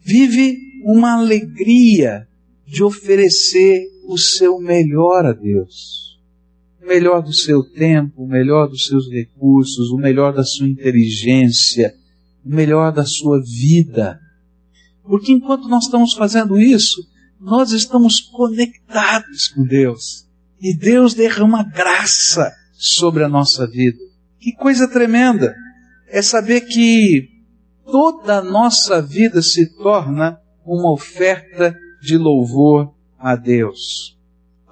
Vive 0.01 0.57
uma 0.85 1.19
alegria 1.19 2.29
de 2.73 2.83
oferecer 2.83 3.87
o 4.09 4.17
seu 4.17 4.59
melhor 4.59 5.27
a 5.27 5.33
Deus. 5.35 6.19
O 6.83 6.87
melhor 6.87 7.23
do 7.23 7.33
seu 7.33 7.63
tempo, 7.63 8.23
o 8.25 8.27
melhor 8.27 8.67
dos 8.67 8.87
seus 8.87 9.11
recursos, 9.11 9.91
o 9.91 9.99
melhor 9.99 10.33
da 10.33 10.43
sua 10.43 10.67
inteligência, 10.67 11.95
o 12.43 12.49
melhor 12.49 12.91
da 12.91 13.05
sua 13.05 13.43
vida. 13.43 14.19
Porque 15.05 15.33
enquanto 15.33 15.69
nós 15.69 15.85
estamos 15.85 16.15
fazendo 16.15 16.59
isso, 16.59 17.07
nós 17.39 17.73
estamos 17.73 18.21
conectados 18.21 19.49
com 19.49 19.65
Deus. 19.65 20.27
E 20.59 20.75
Deus 20.75 21.13
derrama 21.13 21.63
graça 21.63 22.51
sobre 22.73 23.23
a 23.23 23.29
nossa 23.29 23.67
vida. 23.67 23.99
Que 24.41 24.53
coisa 24.53 24.89
tremenda! 24.89 25.55
É 26.09 26.23
saber 26.23 26.63
que 26.63 27.29
toda 27.85 28.39
a 28.39 28.43
nossa 28.43 29.03
vida 29.03 29.43
se 29.43 29.77
torna 29.77 30.39
uma 30.65 30.91
oferta 30.95 31.77
de 32.03 32.19
louvor 32.19 32.93
a 33.19 33.37
Deus. 33.37 34.17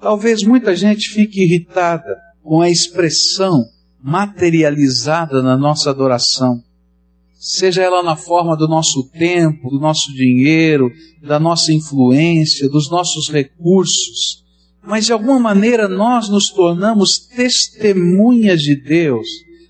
Talvez 0.01 0.43
muita 0.43 0.75
gente 0.75 1.09
fique 1.09 1.43
irritada 1.43 2.17
com 2.43 2.61
a 2.61 2.69
expressão 2.69 3.63
materializada 4.03 5.41
na 5.41 5.57
nossa 5.57 5.91
adoração, 5.91 6.61
seja 7.39 7.83
ela 7.83 8.03
na 8.03 8.15
forma 8.15 8.57
do 8.57 8.67
nosso 8.67 9.09
tempo, 9.11 9.69
do 9.69 9.79
nosso 9.79 10.11
dinheiro, 10.13 10.89
da 11.21 11.39
nossa 11.39 11.71
influência, 11.71 12.67
dos 12.67 12.89
nossos 12.89 13.29
recursos, 13.29 14.43
mas 14.83 15.05
de 15.05 15.13
alguma 15.13 15.39
maneira 15.39 15.87
nós 15.87 16.27
nos 16.29 16.49
tornamos 16.49 17.19
testemunhas 17.19 18.59
de 18.59 18.75
Deus 18.75 19.27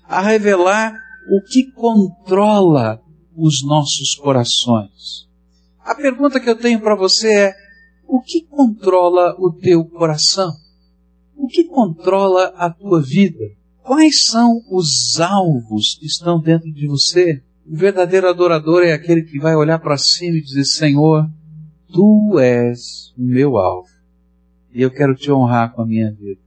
a 0.08 0.22
revelar 0.22 0.94
o 1.30 1.42
que 1.42 1.70
controla 1.72 3.00
os 3.36 3.62
nossos 3.64 4.14
corações. 4.14 5.30
A 5.84 5.94
pergunta 5.94 6.38
que 6.38 6.48
eu 6.48 6.56
tenho 6.56 6.80
para 6.80 6.94
você 6.94 7.32
é: 7.32 7.54
o 8.06 8.20
que 8.20 8.42
controla 8.42 9.34
o 9.38 9.52
teu 9.52 9.84
coração? 9.84 10.52
O 11.36 11.46
que 11.46 11.64
controla 11.64 12.52
a 12.56 12.70
tua 12.70 13.02
vida? 13.02 13.50
Quais 13.82 14.26
são 14.26 14.62
os 14.70 15.20
alvos 15.20 15.96
que 15.98 16.06
estão 16.06 16.40
dentro 16.40 16.72
de 16.72 16.86
você? 16.86 17.42
O 17.66 17.74
verdadeiro 17.74 18.28
adorador 18.28 18.84
é 18.84 18.92
aquele 18.92 19.22
que 19.22 19.38
vai 19.38 19.56
olhar 19.56 19.78
para 19.78 19.96
cima 19.96 20.36
e 20.36 20.42
dizer: 20.42 20.64
Senhor, 20.64 21.28
tu 21.92 22.38
és 22.38 23.12
o 23.18 23.22
meu 23.22 23.56
alvo. 23.56 23.88
E 24.72 24.82
eu 24.82 24.90
quero 24.90 25.14
te 25.14 25.30
honrar 25.32 25.72
com 25.72 25.82
a 25.82 25.86
minha 25.86 26.12
vida. 26.12 26.40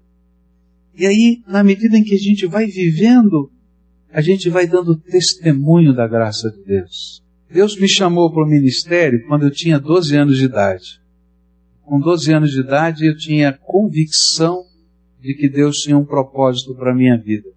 E 0.98 1.06
aí, 1.06 1.44
na 1.46 1.62
medida 1.64 1.98
em 1.98 2.04
que 2.04 2.16
a 2.16 2.18
gente 2.18 2.48
vai 2.48 2.68
vivendo, 2.68 3.52
a 4.12 4.22
gente 4.22 4.50
vai 4.50 4.66
dando 4.66 4.96
testemunho 4.96 5.94
da 5.94 6.08
graça 6.08 6.50
de 6.50 6.64
Deus. 6.64 7.25
Deus 7.56 7.80
me 7.80 7.88
chamou 7.88 8.30
para 8.34 8.44
o 8.44 8.50
ministério 8.50 9.26
quando 9.30 9.44
eu 9.44 9.50
tinha 9.50 9.80
12 9.80 10.14
anos 10.14 10.38
de 10.38 10.44
idade. 10.44 11.00
Com 11.84 12.02
12 12.02 12.34
anos 12.34 12.52
de 12.52 12.60
idade 12.60 13.06
eu 13.06 13.16
tinha 13.16 13.54
convicção 13.54 14.66
de 15.22 15.34
que 15.36 15.48
Deus 15.48 15.78
tinha 15.78 15.98
um 15.98 16.04
propósito 16.04 16.76
para 16.76 16.92
a 16.92 16.94
minha 16.94 17.18
vida. 17.18 17.48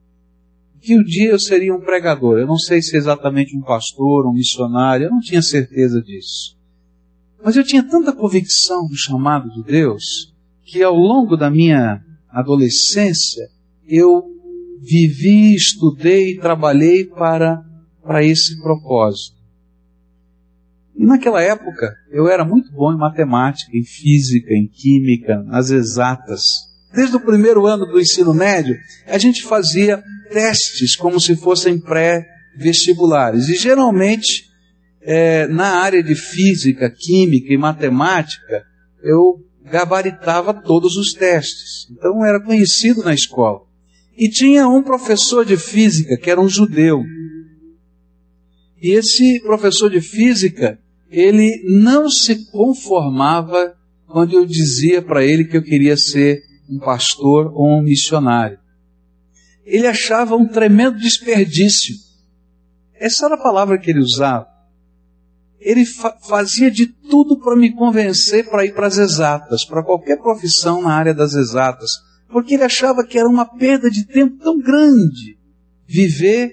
Que 0.81 0.97
um 0.97 1.02
dia 1.02 1.31
eu 1.31 1.38
seria 1.40 1.75
um 1.75 1.81
pregador. 1.81 2.38
Eu 2.38 2.47
não 2.47 2.59
sei 2.59 2.81
se 2.81 2.95
é 2.95 2.99
exatamente 2.99 3.57
um 3.57 3.61
pastor, 3.61 4.25
um 4.25 4.33
missionário, 4.33 5.07
eu 5.07 5.11
não 5.11 5.19
tinha 5.19 5.43
certeza 5.43 6.00
disso. 6.00 6.57
Mas 7.45 7.57
eu 7.57 7.64
tinha 7.64 7.83
tanta 7.83 8.12
convicção 8.12 8.87
do 8.87 8.97
chamado 8.97 9.50
de 9.50 9.64
Deus 9.64 10.33
que 10.62 10.81
ao 10.81 10.95
longo 10.95 11.37
da 11.37 11.50
minha 11.50 12.00
adolescência 12.31 13.49
eu 13.85 14.23
vivi, 14.81 15.57
estudei, 15.57 16.37
trabalhei 16.37 17.05
para, 17.05 17.64
para 18.00 18.23
esse 18.23 18.62
propósito. 18.62 19.38
E 20.99 21.07
naquela 21.07 21.40
época 21.40 21.95
eu 22.11 22.26
era 22.26 22.45
muito 22.45 22.73
bom 22.73 22.93
em 22.93 22.99
matemática, 22.99 23.71
em 23.73 23.85
física, 23.85 24.52
em 24.52 24.67
química, 24.67 25.40
nas 25.45 25.71
exatas. 25.71 26.43
Desde 26.93 27.14
o 27.14 27.21
primeiro 27.21 27.67
ano 27.67 27.87
do 27.87 28.00
ensino 28.00 28.35
médio, 28.35 28.76
a 29.07 29.17
gente 29.17 29.45
fazia 29.45 30.02
testes 30.33 30.97
como 30.97 31.21
se 31.21 31.37
fossem 31.37 31.78
pré-vestibulares. 31.78 33.49
E 33.49 33.55
geralmente, 33.55 34.47
é, 35.00 35.47
na 35.47 35.76
área 35.76 36.02
de 36.02 36.17
física, 36.17 36.90
química 36.90 37.52
e 37.52 37.57
matemática, 37.57 38.64
eu 39.00 39.40
gabaritava 39.71 40.52
todos 40.52 40.97
os 40.97 41.12
testes. 41.12 41.88
Então 41.93 42.26
era 42.26 42.43
conhecido 42.43 43.05
na 43.05 43.14
escola. 43.14 43.61
E 44.17 44.28
tinha 44.28 44.67
um 44.67 44.83
professor 44.83 45.45
de 45.45 45.57
física 45.57 46.17
que 46.17 46.28
era 46.28 46.40
um 46.40 46.49
judeu. 46.49 47.05
E 48.83 48.90
esse 48.90 49.40
professor 49.43 49.88
de 49.88 50.00
física, 50.00 50.78
ele 51.10 51.62
não 51.64 52.10
se 52.10 52.50
conformava 52.50 53.74
quando 54.06 54.34
eu 54.34 54.44
dizia 54.44 55.02
para 55.02 55.24
ele 55.24 55.44
que 55.44 55.56
eu 55.56 55.62
queria 55.62 55.96
ser 55.96 56.42
um 56.68 56.78
pastor 56.78 57.50
ou 57.54 57.78
um 57.78 57.82
missionário. 57.82 58.58
Ele 59.64 59.86
achava 59.86 60.36
um 60.36 60.46
tremendo 60.46 60.98
desperdício. 60.98 61.94
Essa 62.94 63.26
era 63.26 63.34
a 63.36 63.42
palavra 63.42 63.78
que 63.78 63.90
ele 63.90 64.00
usava. 64.00 64.46
Ele 65.60 65.84
fa 65.84 66.16
fazia 66.20 66.70
de 66.70 66.86
tudo 66.86 67.38
para 67.38 67.56
me 67.56 67.72
convencer 67.74 68.48
para 68.48 68.64
ir 68.64 68.74
para 68.74 68.86
as 68.86 68.96
exatas, 68.96 69.64
para 69.64 69.82
qualquer 69.82 70.18
profissão 70.18 70.82
na 70.82 70.94
área 70.94 71.12
das 71.12 71.34
exatas, 71.34 71.90
porque 72.30 72.54
ele 72.54 72.64
achava 72.64 73.04
que 73.04 73.18
era 73.18 73.28
uma 73.28 73.44
perda 73.44 73.90
de 73.90 74.06
tempo 74.06 74.38
tão 74.38 74.58
grande 74.58 75.36
viver 75.86 76.52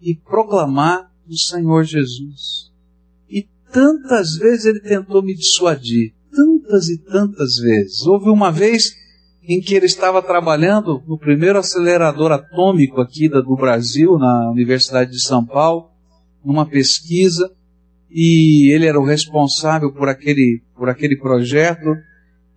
e 0.00 0.14
proclamar 0.14 1.10
o 1.26 1.36
Senhor 1.36 1.84
Jesus 1.84 2.67
tantas 3.72 4.36
vezes 4.36 4.66
ele 4.66 4.80
tentou 4.80 5.22
me 5.22 5.34
dissuadir, 5.34 6.12
tantas 6.30 6.88
e 6.88 6.98
tantas 6.98 7.56
vezes. 7.56 8.06
Houve 8.06 8.30
uma 8.30 8.50
vez 8.50 8.92
em 9.42 9.60
que 9.60 9.74
ele 9.74 9.86
estava 9.86 10.22
trabalhando 10.22 11.02
no 11.06 11.18
primeiro 11.18 11.58
acelerador 11.58 12.32
atômico 12.32 13.00
aqui 13.00 13.28
do 13.28 13.56
Brasil, 13.56 14.18
na 14.18 14.50
Universidade 14.50 15.10
de 15.10 15.22
São 15.22 15.44
Paulo, 15.44 15.88
numa 16.44 16.66
pesquisa, 16.66 17.50
e 18.10 18.72
ele 18.72 18.86
era 18.86 18.98
o 18.98 19.04
responsável 19.04 19.92
por 19.92 20.08
aquele, 20.08 20.62
por 20.76 20.88
aquele 20.88 21.16
projeto 21.16 21.96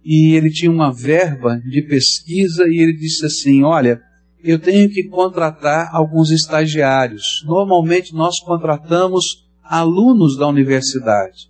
e 0.03 0.35
ele 0.35 0.49
tinha 0.49 0.71
uma 0.71 0.91
verba 0.91 1.57
de 1.59 1.81
pesquisa 1.81 2.67
e 2.67 2.81
ele 2.81 2.93
disse 2.93 3.25
assim: 3.25 3.63
Olha, 3.63 4.01
eu 4.43 4.57
tenho 4.59 4.89
que 4.89 5.03
contratar 5.03 5.89
alguns 5.93 6.31
estagiários. 6.31 7.43
Normalmente 7.45 8.13
nós 8.13 8.39
contratamos 8.39 9.47
alunos 9.71 10.35
da 10.37 10.45
universidade, 10.49 11.49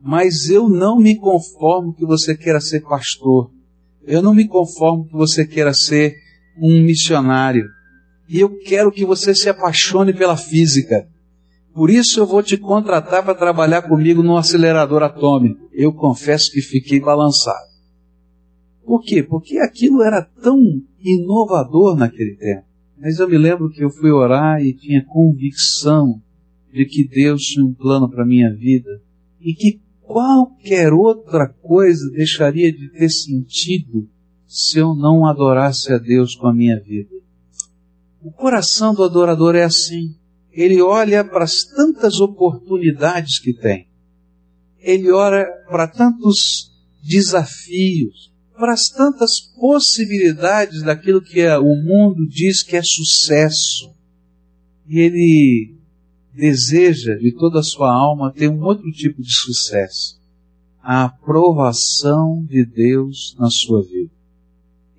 mas 0.00 0.48
eu 0.48 0.68
não 0.68 0.96
me 0.96 1.16
conformo 1.16 1.92
que 1.92 2.06
você 2.06 2.36
queira 2.36 2.60
ser 2.60 2.82
pastor. 2.82 3.50
Eu 4.06 4.22
não 4.22 4.32
me 4.32 4.46
conformo 4.46 5.04
que 5.04 5.12
você 5.12 5.44
queira 5.44 5.74
ser 5.74 6.14
um 6.62 6.80
missionário. 6.80 7.68
E 8.28 8.38
eu 8.38 8.56
quero 8.60 8.92
que 8.92 9.04
você 9.04 9.34
se 9.34 9.48
apaixone 9.48 10.14
pela 10.14 10.36
física. 10.36 11.08
Por 11.74 11.90
isso 11.90 12.20
eu 12.20 12.26
vou 12.26 12.44
te 12.44 12.56
contratar 12.56 13.24
para 13.24 13.34
trabalhar 13.34 13.82
comigo 13.82 14.22
no 14.22 14.36
acelerador 14.36 15.02
atômico. 15.02 15.68
Eu 15.72 15.92
confesso 15.92 16.52
que 16.52 16.60
fiquei 16.60 17.00
balançado. 17.00 17.68
Por 18.84 19.02
quê? 19.02 19.20
Porque 19.20 19.58
aquilo 19.58 20.04
era 20.04 20.22
tão 20.22 20.60
inovador 21.02 21.96
naquele 21.96 22.36
tempo. 22.36 22.64
Mas 22.96 23.18
eu 23.18 23.28
me 23.28 23.36
lembro 23.36 23.68
que 23.68 23.82
eu 23.82 23.90
fui 23.90 24.12
orar 24.12 24.62
e 24.62 24.72
tinha 24.72 25.04
convicção 25.04 26.22
de 26.78 26.86
que 26.86 27.02
Deus 27.02 27.42
tinha 27.42 27.66
um 27.66 27.74
plano 27.74 28.08
para 28.08 28.22
a 28.22 28.26
minha 28.26 28.54
vida 28.54 29.02
e 29.40 29.52
que 29.52 29.80
qualquer 30.00 30.92
outra 30.92 31.48
coisa 31.48 32.08
deixaria 32.12 32.70
de 32.72 32.88
ter 32.90 33.10
sentido 33.10 34.08
se 34.46 34.78
eu 34.78 34.94
não 34.94 35.26
adorasse 35.26 35.92
a 35.92 35.98
Deus 35.98 36.36
com 36.36 36.46
a 36.46 36.54
minha 36.54 36.78
vida. 36.78 37.10
O 38.22 38.30
coração 38.30 38.94
do 38.94 39.02
adorador 39.02 39.56
é 39.56 39.64
assim. 39.64 40.14
Ele 40.52 40.80
olha 40.80 41.24
para 41.24 41.42
as 41.42 41.64
tantas 41.64 42.20
oportunidades 42.20 43.40
que 43.40 43.52
tem. 43.52 43.88
Ele 44.78 45.10
olha 45.10 45.46
para 45.68 45.88
tantos 45.88 46.72
desafios, 47.02 48.32
para 48.56 48.72
as 48.72 48.84
tantas 48.84 49.40
possibilidades 49.40 50.84
daquilo 50.84 51.20
que 51.20 51.40
é, 51.40 51.58
o 51.58 51.74
mundo 51.74 52.24
diz 52.28 52.62
que 52.62 52.76
é 52.76 52.82
sucesso. 52.84 53.92
E 54.86 55.00
ele 55.00 55.77
deseja 56.38 57.16
de 57.16 57.32
toda 57.32 57.58
a 57.58 57.64
sua 57.64 57.92
alma 57.92 58.32
ter 58.32 58.48
um 58.48 58.62
outro 58.62 58.90
tipo 58.92 59.20
de 59.20 59.34
sucesso. 59.34 60.18
A 60.80 61.04
aprovação 61.04 62.44
de 62.48 62.64
Deus 62.64 63.36
na 63.38 63.50
sua 63.50 63.82
vida. 63.82 64.12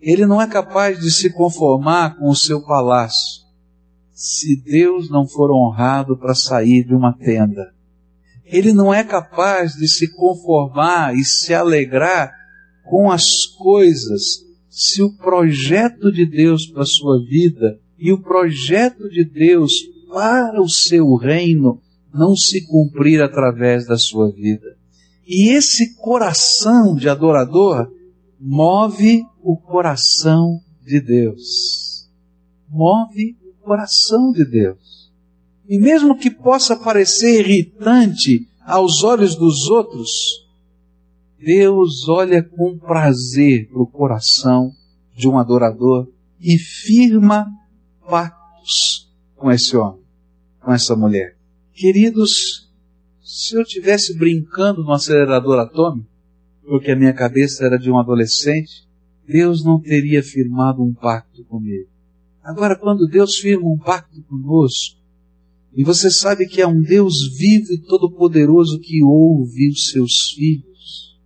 Ele 0.02 0.26
não 0.26 0.42
é 0.42 0.48
capaz 0.48 1.00
de 1.00 1.10
se 1.10 1.32
conformar 1.32 2.18
com 2.18 2.30
o 2.30 2.36
seu 2.36 2.62
palácio 2.62 3.48
se 4.12 4.62
Deus 4.62 5.10
não 5.10 5.26
for 5.26 5.50
honrado 5.50 6.18
para 6.18 6.36
sair 6.36 6.84
de 6.84 6.94
uma 6.94 7.14
tenda. 7.14 7.74
Ele 8.46 8.74
não 8.74 8.94
é 8.94 9.02
capaz 9.02 9.76
de 9.76 9.88
se 9.88 10.14
conformar 10.14 11.16
e 11.16 11.24
se 11.24 11.54
alegrar 11.54 12.34
com 12.84 13.10
as 13.10 13.46
coisas 13.46 14.46
se 14.70 15.02
o 15.02 15.16
projeto 15.16 16.12
de 16.12 16.26
Deus 16.26 16.66
para 16.66 16.82
a 16.82 16.86
sua 16.86 17.24
vida 17.24 17.80
e 17.98 18.12
o 18.12 18.22
projeto 18.22 19.10
de 19.10 19.24
Deus 19.24 19.72
para 20.10 20.62
o 20.62 20.68
seu 20.68 21.16
reino 21.16 21.80
não 22.14 22.36
se 22.36 22.66
cumprir 22.66 23.22
através 23.22 23.86
da 23.86 23.98
sua 23.98 24.32
vida. 24.32 24.76
E 25.26 25.52
esse 25.56 25.96
coração 25.96 26.96
de 26.96 27.08
adorador 27.08 27.88
move 28.40 29.24
o 29.44 29.56
coração 29.56 30.60
de 30.84 31.00
Deus. 31.00 32.10
Move 32.68 33.38
o 33.44 33.64
coração 33.64 34.32
de 34.32 34.44
Deus. 34.44 35.12
E 35.68 35.78
mesmo 35.78 36.18
que 36.18 36.32
possa 36.32 36.76
parecer 36.76 37.48
irritante 37.48 38.48
aos 38.66 39.04
olhos 39.04 39.36
dos 39.36 39.70
outros, 39.70 40.10
Deus 41.38 42.10
olha 42.10 42.44
com 42.44 42.78
prazer 42.78 43.70
para 43.70 43.82
o 43.82 43.88
coração 43.88 44.72
de 45.16 45.28
um 45.28 45.38
adorador 45.38 46.08
e 46.42 46.58
firma 46.58 47.48
pactos 48.10 49.10
com 49.36 49.52
esse 49.52 49.76
homem, 49.78 49.99
com 50.70 50.74
essa 50.74 50.96
mulher. 50.96 51.36
Queridos, 51.74 52.70
se 53.24 53.58
eu 53.58 53.66
tivesse 53.66 54.16
brincando 54.16 54.84
no 54.84 54.92
acelerador 54.92 55.58
atômico, 55.58 56.08
porque 56.62 56.92
a 56.92 56.96
minha 56.96 57.12
cabeça 57.12 57.66
era 57.66 57.76
de 57.76 57.90
um 57.90 57.98
adolescente, 57.98 58.88
Deus 59.28 59.66
não 59.66 59.82
teria 59.82 60.22
firmado 60.22 60.84
um 60.84 60.94
pacto 60.94 61.44
comigo. 61.46 61.90
Agora, 62.44 62.76
quando 62.76 63.08
Deus 63.08 63.38
firma 63.38 63.68
um 63.68 63.80
pacto 63.80 64.22
conosco, 64.30 65.00
e 65.74 65.84
você 65.84 66.12
sabe 66.12 66.46
que 66.46 66.62
é 66.62 66.68
um 66.68 66.84
Deus 66.84 67.16
vivo 67.36 67.74
e 67.74 67.80
todo-poderoso 67.80 68.80
que 68.80 69.04
ouve 69.04 69.70
os 69.70 69.90
seus 69.90 70.34
filhos, 70.36 71.18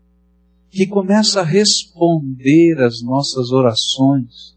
que 0.69 0.87
começa 0.87 1.41
a 1.41 1.45
responder 1.45 2.81
às 2.81 3.01
nossas 3.01 3.51
orações, 3.51 4.55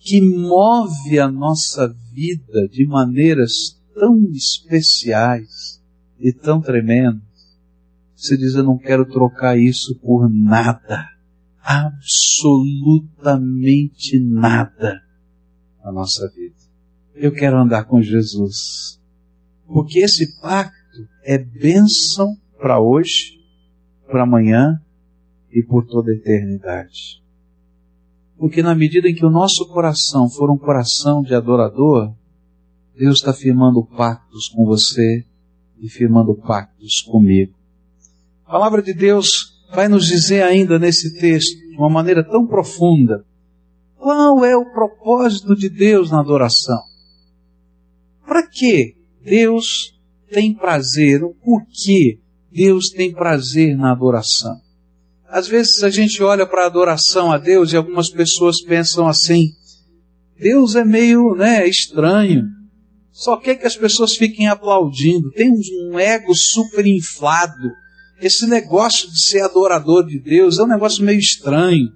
que 0.00 0.20
move 0.20 1.16
a 1.20 1.30
nossa 1.30 1.94
vida 2.12 2.68
de 2.68 2.86
maneiras 2.86 3.82
tão 3.94 4.20
especiais 4.32 5.80
e 6.18 6.32
tão 6.32 6.60
tremendas. 6.60 7.22
Você 8.14 8.36
diz, 8.36 8.54
eu 8.54 8.64
não 8.64 8.76
quero 8.78 9.06
trocar 9.06 9.58
isso 9.58 9.98
por 10.00 10.28
nada, 10.30 11.08
absolutamente 11.60 14.20
nada 14.20 15.02
na 15.82 15.90
nossa 15.92 16.28
vida. 16.30 16.54
Eu 17.14 17.32
quero 17.32 17.60
andar 17.60 17.84
com 17.84 18.02
Jesus, 18.02 19.00
porque 19.66 19.98
esse 20.00 20.40
pacto 20.40 21.08
é 21.22 21.38
bênção 21.38 22.36
para 22.58 22.80
hoje, 22.80 23.38
para 24.06 24.22
amanhã 24.22 24.80
e 25.50 25.62
por 25.62 25.86
toda 25.86 26.10
a 26.10 26.14
eternidade. 26.14 27.22
Porque 28.36 28.62
na 28.62 28.74
medida 28.74 29.08
em 29.08 29.14
que 29.14 29.24
o 29.24 29.30
nosso 29.30 29.66
coração 29.68 30.28
for 30.28 30.50
um 30.50 30.58
coração 30.58 31.22
de 31.22 31.34
adorador, 31.34 32.14
Deus 32.96 33.16
está 33.16 33.32
firmando 33.32 33.84
pactos 33.84 34.48
com 34.48 34.64
você 34.64 35.24
e 35.80 35.88
firmando 35.88 36.34
pactos 36.34 37.02
comigo. 37.02 37.54
A 38.46 38.52
palavra 38.52 38.80
de 38.82 38.94
Deus 38.94 39.26
vai 39.74 39.88
nos 39.88 40.06
dizer 40.06 40.42
ainda 40.42 40.78
nesse 40.78 41.18
texto, 41.18 41.58
de 41.68 41.76
uma 41.76 41.90
maneira 41.90 42.22
tão 42.22 42.46
profunda, 42.46 43.24
qual 43.96 44.44
é 44.44 44.56
o 44.56 44.70
propósito 44.72 45.56
de 45.56 45.68
Deus 45.68 46.10
na 46.10 46.20
adoração. 46.20 46.80
Para 48.24 48.46
que 48.46 48.94
Deus 49.24 49.98
tem 50.30 50.54
prazer, 50.54 51.24
o 51.24 51.34
porquê 51.34 52.20
Deus 52.52 52.90
tem 52.90 53.12
prazer 53.12 53.76
na 53.76 53.90
adoração. 53.90 54.60
Às 55.28 55.48
vezes 55.48 55.82
a 55.82 55.90
gente 55.90 56.22
olha 56.22 56.46
para 56.46 56.62
a 56.62 56.66
adoração 56.66 57.32
a 57.32 57.38
Deus 57.38 57.72
e 57.72 57.76
algumas 57.76 58.08
pessoas 58.08 58.62
pensam 58.62 59.08
assim: 59.08 59.48
Deus 60.38 60.76
é 60.76 60.84
meio 60.84 61.34
né, 61.34 61.66
estranho, 61.66 62.44
só 63.14 63.36
quer 63.36 63.54
que 63.54 63.66
as 63.66 63.76
pessoas 63.76 64.16
fiquem 64.16 64.48
aplaudindo, 64.48 65.30
tem 65.30 65.48
um 65.88 65.96
ego 65.96 66.34
super 66.34 66.84
inflado. 66.84 67.70
Esse 68.20 68.44
negócio 68.44 69.08
de 69.08 69.24
ser 69.28 69.42
adorador 69.42 70.04
de 70.04 70.18
Deus 70.18 70.58
é 70.58 70.64
um 70.64 70.66
negócio 70.66 71.04
meio 71.04 71.20
estranho. 71.20 71.92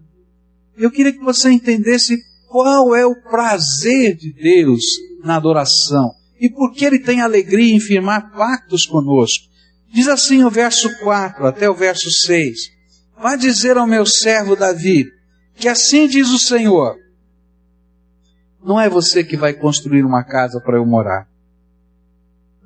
Eu 0.76 0.92
queria 0.92 1.12
que 1.12 1.18
você 1.18 1.50
entendesse 1.50 2.16
qual 2.48 2.94
é 2.94 3.04
o 3.04 3.20
prazer 3.20 4.14
de 4.14 4.32
Deus 4.32 4.84
na 5.24 5.34
adoração 5.34 6.12
e 6.40 6.48
por 6.48 6.72
que 6.72 6.84
ele 6.84 7.00
tem 7.00 7.20
alegria 7.20 7.74
em 7.74 7.80
firmar 7.80 8.30
pactos 8.30 8.86
conosco. 8.86 9.48
Diz 9.92 10.06
assim 10.06 10.44
o 10.44 10.50
verso 10.50 10.88
4 11.00 11.48
até 11.48 11.68
o 11.68 11.74
verso 11.74 12.12
6. 12.12 12.70
Vá 13.20 13.34
dizer 13.34 13.76
ao 13.76 13.88
meu 13.88 14.06
servo 14.06 14.54
Davi, 14.54 15.04
que 15.56 15.66
assim 15.66 16.06
diz 16.06 16.28
o 16.28 16.38
Senhor: 16.38 16.94
Não 18.68 18.78
é 18.78 18.86
você 18.86 19.24
que 19.24 19.34
vai 19.34 19.54
construir 19.54 20.04
uma 20.04 20.22
casa 20.22 20.60
para 20.60 20.76
eu 20.76 20.84
morar. 20.84 21.26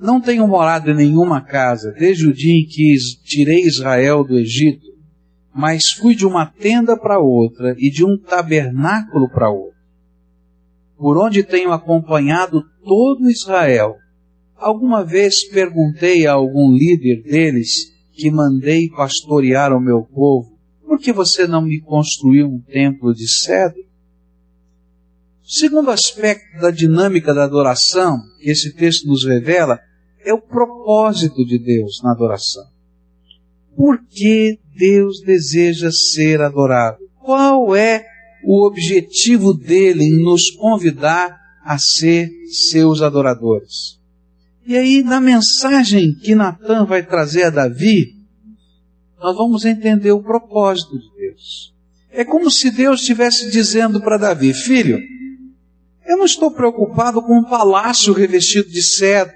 Não 0.00 0.20
tenho 0.20 0.48
morado 0.48 0.90
em 0.90 0.96
nenhuma 0.96 1.40
casa 1.40 1.92
desde 1.92 2.26
o 2.26 2.34
dia 2.34 2.56
em 2.56 2.66
que 2.66 2.96
tirei 3.22 3.60
Israel 3.60 4.24
do 4.24 4.36
Egito, 4.36 4.84
mas 5.54 5.92
fui 5.92 6.16
de 6.16 6.26
uma 6.26 6.44
tenda 6.44 6.98
para 6.98 7.20
outra 7.20 7.76
e 7.78 7.88
de 7.88 8.04
um 8.04 8.18
tabernáculo 8.18 9.30
para 9.30 9.48
outro. 9.48 9.78
Por 10.98 11.16
onde 11.16 11.44
tenho 11.44 11.70
acompanhado 11.70 12.64
todo 12.84 13.30
Israel. 13.30 13.94
Alguma 14.56 15.04
vez 15.04 15.44
perguntei 15.50 16.26
a 16.26 16.32
algum 16.32 16.72
líder 16.72 17.22
deles 17.22 17.92
que 18.12 18.28
mandei 18.28 18.90
pastorear 18.90 19.72
o 19.72 19.80
meu 19.80 20.02
povo, 20.02 20.58
por 20.84 20.98
que 20.98 21.12
você 21.12 21.46
não 21.46 21.62
me 21.62 21.80
construiu 21.80 22.48
um 22.48 22.58
templo 22.60 23.14
de 23.14 23.28
cedro? 23.28 23.91
Segundo 25.54 25.90
aspecto 25.90 26.62
da 26.62 26.70
dinâmica 26.70 27.34
da 27.34 27.44
adoração, 27.44 28.22
que 28.40 28.48
esse 28.48 28.72
texto 28.72 29.06
nos 29.06 29.22
revela, 29.22 29.78
é 30.24 30.32
o 30.32 30.40
propósito 30.40 31.44
de 31.44 31.58
Deus 31.58 32.00
na 32.02 32.12
adoração. 32.12 32.64
Por 33.76 34.02
que 34.02 34.58
Deus 34.74 35.20
deseja 35.20 35.90
ser 35.92 36.40
adorado? 36.40 37.00
Qual 37.20 37.76
é 37.76 38.02
o 38.42 38.64
objetivo 38.64 39.52
dele 39.52 40.04
em 40.04 40.22
nos 40.24 40.50
convidar 40.52 41.38
a 41.62 41.76
ser 41.78 42.30
seus 42.46 43.02
adoradores? 43.02 44.00
E 44.66 44.74
aí, 44.74 45.02
na 45.02 45.20
mensagem 45.20 46.14
que 46.14 46.34
Natan 46.34 46.86
vai 46.86 47.04
trazer 47.04 47.42
a 47.42 47.50
Davi, 47.50 48.14
nós 49.20 49.36
vamos 49.36 49.66
entender 49.66 50.12
o 50.12 50.22
propósito 50.22 50.98
de 50.98 51.10
Deus. 51.14 51.74
É 52.10 52.24
como 52.24 52.50
se 52.50 52.70
Deus 52.70 53.00
estivesse 53.00 53.50
dizendo 53.50 54.00
para 54.00 54.16
Davi: 54.16 54.54
Filho, 54.54 54.98
eu 56.12 56.18
não 56.18 56.26
estou 56.26 56.50
preocupado 56.50 57.22
com 57.22 57.38
um 57.38 57.44
palácio 57.44 58.12
revestido 58.12 58.68
de 58.68 58.82
cedro. 58.82 59.32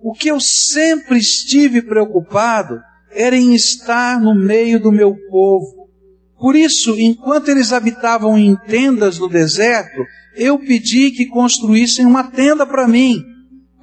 O 0.00 0.14
que 0.14 0.30
eu 0.30 0.40
sempre 0.40 1.18
estive 1.18 1.82
preocupado 1.82 2.80
era 3.10 3.36
em 3.36 3.54
estar 3.54 4.18
no 4.18 4.34
meio 4.34 4.80
do 4.80 4.90
meu 4.90 5.14
povo. 5.30 5.90
Por 6.38 6.56
isso, 6.56 6.98
enquanto 6.98 7.50
eles 7.50 7.70
habitavam 7.70 8.38
em 8.38 8.56
tendas 8.56 9.18
no 9.18 9.28
deserto, 9.28 10.02
eu 10.34 10.58
pedi 10.58 11.10
que 11.10 11.26
construíssem 11.26 12.06
uma 12.06 12.24
tenda 12.24 12.66
para 12.66 12.88
mim, 12.88 13.22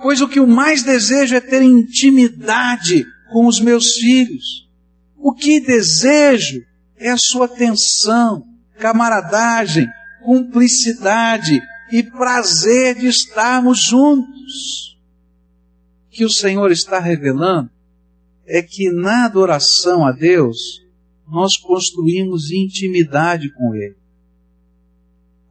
pois 0.01 0.21
o 0.21 0.27
que 0.27 0.39
eu 0.39 0.47
mais 0.47 0.81
desejo 0.81 1.35
é 1.35 1.39
ter 1.39 1.61
intimidade 1.61 3.05
com 3.31 3.45
os 3.45 3.59
meus 3.59 3.93
filhos. 3.93 4.67
O 5.15 5.33
que 5.33 5.59
desejo 5.59 6.61
é 6.97 7.11
a 7.11 7.17
sua 7.17 7.45
atenção, 7.45 8.43
camaradagem, 8.79 9.87
cumplicidade 10.23 11.61
e 11.91 12.03
prazer 12.03 12.95
de 12.95 13.07
estarmos 13.07 13.79
juntos. 13.79 14.97
O 16.07 16.11
que 16.11 16.25
o 16.25 16.29
Senhor 16.29 16.71
está 16.71 16.99
revelando 16.99 17.69
é 18.45 18.61
que 18.61 18.91
na 18.91 19.25
adoração 19.25 20.05
a 20.05 20.11
Deus, 20.11 20.81
nós 21.27 21.55
construímos 21.57 22.51
intimidade 22.51 23.49
com 23.53 23.73
Ele. 23.73 23.95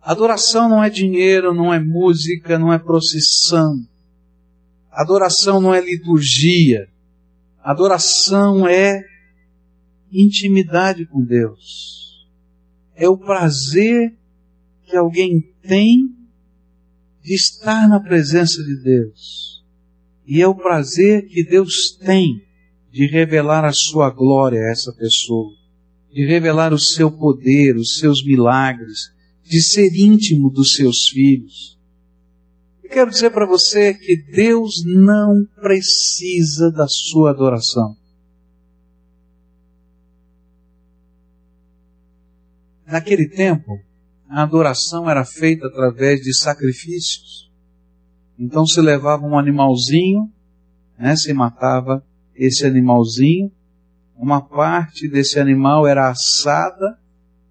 Adoração 0.02 0.68
não 0.68 0.82
é 0.82 0.90
dinheiro, 0.90 1.54
não 1.54 1.72
é 1.72 1.78
música, 1.78 2.58
não 2.58 2.72
é 2.72 2.78
procissão. 2.78 3.86
Adoração 4.90 5.60
não 5.60 5.74
é 5.74 5.80
liturgia. 5.80 6.88
Adoração 7.62 8.66
é 8.66 9.02
intimidade 10.12 11.06
com 11.06 11.22
Deus. 11.22 12.28
É 12.94 13.08
o 13.08 13.16
prazer 13.16 14.14
que 14.84 14.96
alguém 14.96 15.40
tem 15.62 16.19
de 17.30 17.36
estar 17.36 17.88
na 17.88 18.00
presença 18.00 18.60
de 18.60 18.74
Deus. 18.82 19.62
E 20.26 20.42
é 20.42 20.48
o 20.48 20.54
prazer 20.54 21.28
que 21.28 21.44
Deus 21.44 21.92
tem 21.92 22.42
de 22.90 23.06
revelar 23.06 23.64
a 23.64 23.72
sua 23.72 24.10
glória 24.10 24.58
a 24.58 24.72
essa 24.72 24.92
pessoa, 24.92 25.52
de 26.12 26.26
revelar 26.26 26.72
o 26.72 26.78
seu 26.78 27.08
poder, 27.08 27.76
os 27.76 28.00
seus 28.00 28.24
milagres, 28.24 29.12
de 29.44 29.62
ser 29.62 29.94
íntimo 29.94 30.50
dos 30.50 30.74
seus 30.74 31.08
filhos. 31.08 31.78
Eu 32.82 32.90
quero 32.90 33.12
dizer 33.12 33.30
para 33.30 33.46
você 33.46 33.94
que 33.94 34.16
Deus 34.16 34.82
não 34.84 35.46
precisa 35.54 36.68
da 36.72 36.88
sua 36.88 37.30
adoração. 37.30 37.96
Naquele 42.84 43.28
tempo, 43.28 43.78
a 44.30 44.42
adoração 44.42 45.10
era 45.10 45.24
feita 45.24 45.66
através 45.66 46.20
de 46.20 46.32
sacrifícios. 46.32 47.50
Então 48.38 48.64
se 48.64 48.80
levava 48.80 49.26
um 49.26 49.36
animalzinho, 49.36 50.30
né, 50.96 51.16
se 51.16 51.32
matava 51.34 52.04
esse 52.34 52.64
animalzinho, 52.64 53.50
uma 54.16 54.40
parte 54.40 55.08
desse 55.08 55.40
animal 55.40 55.84
era 55.84 56.08
assada 56.08 56.96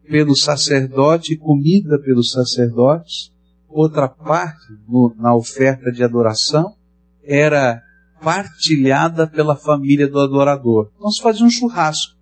pelo 0.08 0.36
sacerdote 0.36 1.34
e 1.34 1.38
comida 1.38 2.00
pelos 2.00 2.32
sacerdotes, 2.32 3.34
outra 3.68 4.08
parte, 4.08 4.74
no, 4.88 5.13
na 5.18 5.36
oferta 5.36 5.92
de 5.92 6.04
adoração, 6.04 6.76
era 7.24 7.84
partilhada 8.22 9.28
pela 9.28 9.56
família 9.56 10.08
do 10.08 10.20
adorador. 10.20 10.92
Então 10.96 11.12
se 11.12 11.22
fazia 11.22 11.46
um 11.46 11.50
churrasco. 11.50 12.18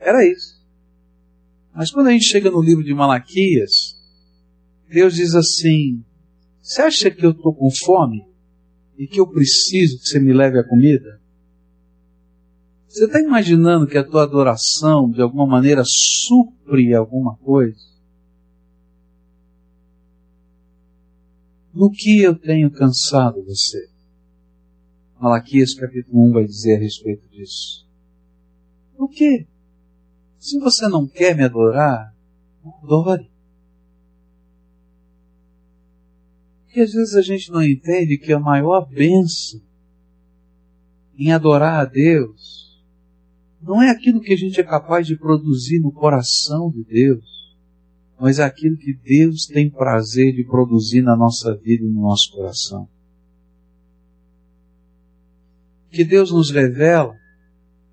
Era 0.00 0.24
isso. 0.24 0.64
Mas 1.74 1.90
quando 1.90 2.06
a 2.06 2.12
gente 2.12 2.24
chega 2.24 2.50
no 2.50 2.62
livro 2.62 2.82
de 2.82 2.94
Malaquias, 2.94 3.95
Deus 4.88 5.14
diz 5.14 5.34
assim: 5.34 6.04
Você 6.60 6.82
acha 6.82 7.10
que 7.10 7.24
eu 7.24 7.30
estou 7.30 7.54
com 7.54 7.70
fome? 7.70 8.26
E 8.96 9.06
que 9.06 9.20
eu 9.20 9.26
preciso 9.26 9.98
que 9.98 10.08
você 10.08 10.18
me 10.18 10.32
leve 10.32 10.58
a 10.58 10.66
comida? 10.66 11.20
Você 12.88 13.04
está 13.04 13.20
imaginando 13.20 13.86
que 13.86 13.98
a 13.98 14.04
tua 14.04 14.22
adoração, 14.22 15.10
de 15.10 15.20
alguma 15.20 15.46
maneira, 15.46 15.82
supre 15.84 16.94
alguma 16.94 17.36
coisa? 17.36 17.84
No 21.74 21.90
que 21.90 22.22
eu 22.22 22.34
tenho 22.34 22.70
cansado 22.70 23.44
você? 23.44 23.90
Malaquias 25.20 25.74
capítulo 25.74 26.30
1 26.30 26.32
vai 26.32 26.44
dizer 26.46 26.76
a 26.76 26.80
respeito 26.80 27.28
disso. 27.28 27.86
No 28.98 29.08
que? 29.08 29.46
Se 30.38 30.58
você 30.58 30.88
não 30.88 31.06
quer 31.06 31.36
me 31.36 31.44
adorar, 31.44 32.14
adore. 32.82 33.30
Porque 36.76 36.84
às 36.84 36.92
vezes 36.92 37.14
a 37.14 37.22
gente 37.22 37.50
não 37.50 37.62
entende 37.62 38.18
que 38.18 38.34
a 38.34 38.38
maior 38.38 38.86
bênção 38.86 39.62
em 41.16 41.32
adorar 41.32 41.80
a 41.80 41.84
Deus 41.86 42.84
não 43.62 43.82
é 43.82 43.88
aquilo 43.88 44.20
que 44.20 44.34
a 44.34 44.36
gente 44.36 44.60
é 44.60 44.62
capaz 44.62 45.06
de 45.06 45.16
produzir 45.16 45.80
no 45.80 45.90
coração 45.90 46.70
de 46.70 46.84
Deus, 46.84 47.56
mas 48.20 48.38
é 48.38 48.44
aquilo 48.44 48.76
que 48.76 48.92
Deus 48.92 49.46
tem 49.46 49.70
prazer 49.70 50.34
de 50.34 50.44
produzir 50.44 51.00
na 51.00 51.16
nossa 51.16 51.56
vida 51.56 51.82
e 51.82 51.88
no 51.88 52.02
nosso 52.02 52.30
coração. 52.32 52.86
O 55.86 55.92
que 55.92 56.04
Deus 56.04 56.30
nos 56.30 56.50
revela 56.50 57.16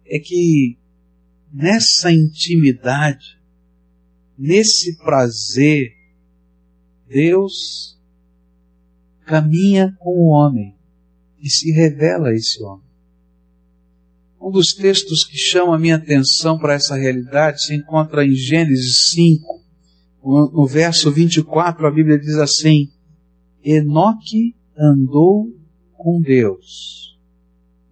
é 0.05 0.19
que 0.19 0.77
nessa 1.53 2.11
intimidade, 2.11 3.39
nesse 4.37 4.97
prazer, 4.97 5.95
Deus 7.07 7.92
caminha 9.25 9.95
com 9.99 10.11
o 10.11 10.29
homem 10.29 10.75
e 11.39 11.49
se 11.49 11.71
revela 11.71 12.29
a 12.29 12.33
esse 12.33 12.63
homem. 12.63 12.85
Um 14.39 14.51
dos 14.51 14.73
textos 14.73 15.23
que 15.23 15.37
chama 15.37 15.75
a 15.75 15.79
minha 15.79 15.95
atenção 15.95 16.57
para 16.57 16.73
essa 16.73 16.95
realidade 16.95 17.63
se 17.63 17.73
encontra 17.73 18.25
em 18.25 18.33
Gênesis 18.33 19.11
5. 19.11 19.63
No 20.23 20.65
verso 20.65 21.11
24, 21.11 21.85
a 21.87 21.91
Bíblia 21.91 22.19
diz 22.19 22.35
assim: 22.35 22.89
Enoque 23.63 24.55
andou 24.77 25.47
com 25.93 26.21
Deus 26.21 27.17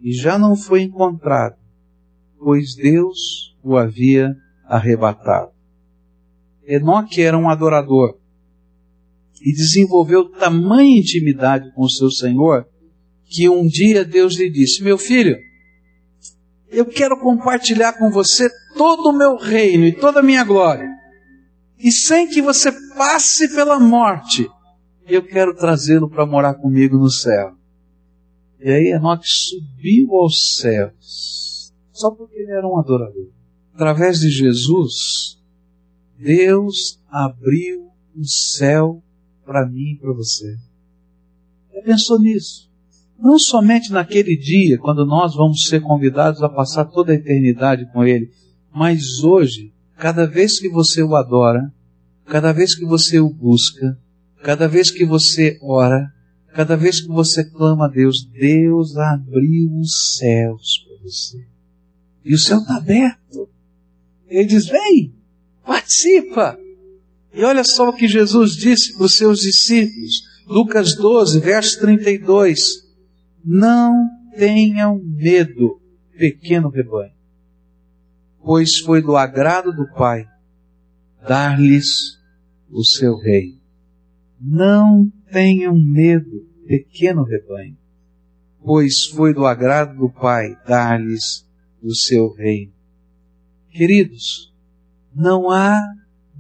e 0.02 0.14
já 0.14 0.38
não 0.38 0.56
foi 0.56 0.82
encontrado, 0.82 1.58
pois 2.38 2.76
Deus 2.76 3.56
o 3.64 3.78
havia 3.78 4.36
arrebatado. 4.66 5.52
Enoque 6.66 7.22
era 7.22 7.38
um 7.38 7.50
adorador 7.50 8.21
e 9.42 9.54
desenvolveu 9.54 10.30
tamanha 10.30 11.00
intimidade 11.00 11.72
com 11.74 11.84
o 11.84 11.90
seu 11.90 12.12
Senhor 12.12 12.66
que 13.26 13.50
um 13.50 13.66
dia 13.66 14.04
Deus 14.04 14.36
lhe 14.36 14.50
disse: 14.50 14.84
Meu 14.84 14.98
filho, 14.98 15.38
eu 16.70 16.86
quero 16.86 17.20
compartilhar 17.20 17.94
com 17.94 18.12
você 18.12 18.50
todo 18.78 19.10
o 19.10 19.18
meu 19.18 19.38
reino 19.38 19.86
e 19.86 19.94
toda 19.94 20.20
a 20.20 20.24
minha 20.24 20.44
glória. 20.44 20.88
E 21.80 21.92
sem 21.92 22.28
que 22.28 22.42
você 22.42 22.72
passe 22.96 23.54
pela 23.56 23.80
morte, 23.80 24.48
eu 25.08 25.26
quero 25.26 25.56
trazê-lo 25.56 26.10
para 26.10 26.26
morar 26.26 26.56
comigo 26.56 26.98
no 26.98 27.10
céu. 27.10 27.54
E 28.60 28.70
aí 28.70 28.94
Enoque 28.94 29.28
subiu 29.28 30.14
aos 30.14 30.58
céus, 30.58 31.74
só 31.92 32.12
porque 32.12 32.38
ele 32.38 32.52
era 32.52 32.68
um 32.68 32.78
adorador. 32.78 33.30
Através 33.74 34.20
de 34.20 34.30
Jesus, 34.30 35.40
Deus 36.20 37.02
abriu 37.10 37.90
o 38.16 38.24
céu 38.24 39.02
para 39.52 39.68
mim 39.68 39.92
e 39.92 39.98
para 39.98 40.14
você. 40.14 40.56
Pensou 41.84 42.18
nisso? 42.20 42.72
Não 43.20 43.38
somente 43.38 43.92
naquele 43.92 44.38
dia, 44.38 44.78
quando 44.78 45.06
nós 45.06 45.36
vamos 45.36 45.66
ser 45.66 45.82
convidados 45.82 46.42
a 46.42 46.48
passar 46.48 46.86
toda 46.86 47.12
a 47.12 47.16
eternidade 47.16 47.86
com 47.92 48.04
Ele, 48.04 48.32
mas 48.74 49.22
hoje, 49.22 49.74
cada 49.98 50.26
vez 50.26 50.58
que 50.58 50.70
você 50.70 51.04
o 51.04 51.16
adora, 51.18 51.72
cada 52.26 52.54
vez 52.54 52.74
que 52.74 52.86
você 52.86 53.20
o 53.20 53.30
busca, 53.30 54.00
cada 54.42 54.70
vez 54.70 54.90
que 54.90 55.06
você 55.06 55.60
ora, 55.62 56.10
cada 56.54 56.78
vez 56.78 57.02
que 57.02 57.10
você 57.10 57.44
clama 57.44 57.88
a 57.88 57.90
Deus, 57.90 58.26
Deus 58.26 58.96
abriu 58.96 59.70
os 59.80 60.16
céus 60.18 60.86
para 60.88 61.04
você. 61.04 61.46
E 62.24 62.34
o 62.34 62.40
céu 62.40 62.60
está 62.60 62.78
aberto. 62.78 63.50
Ele 64.28 64.46
diz: 64.46 64.68
vem, 64.68 65.14
participa. 65.66 66.58
E 67.34 67.44
olha 67.44 67.64
só 67.64 67.90
o 67.90 67.94
que 67.94 68.08
Jesus 68.08 68.52
disse 68.52 68.94
para 68.94 69.06
os 69.06 69.16
seus 69.16 69.40
discípulos. 69.40 70.12
Lucas 70.48 70.96
12, 70.96 71.40
verso 71.40 71.80
32. 71.80 72.60
Não 73.44 73.94
tenham 74.38 75.02
medo, 75.04 75.80
pequeno 76.18 76.70
rebanho, 76.70 77.14
pois 78.44 78.80
foi 78.80 79.02
do 79.02 79.16
agrado 79.16 79.72
do 79.72 79.88
Pai 79.94 80.26
dar-lhes 81.28 82.20
o 82.70 82.84
seu 82.84 83.18
reino. 83.18 83.60
Não 84.40 85.12
tenham 85.32 85.76
medo, 85.78 86.48
pequeno 86.68 87.24
rebanho, 87.24 87.78
pois 88.64 89.06
foi 89.06 89.34
do 89.34 89.46
agrado 89.46 89.98
do 89.98 90.10
Pai 90.10 90.56
dar-lhes 90.68 91.48
o 91.82 91.94
seu 91.96 92.32
reino. 92.34 92.74
Queridos, 93.70 94.54
não 95.14 95.50
há 95.50 95.82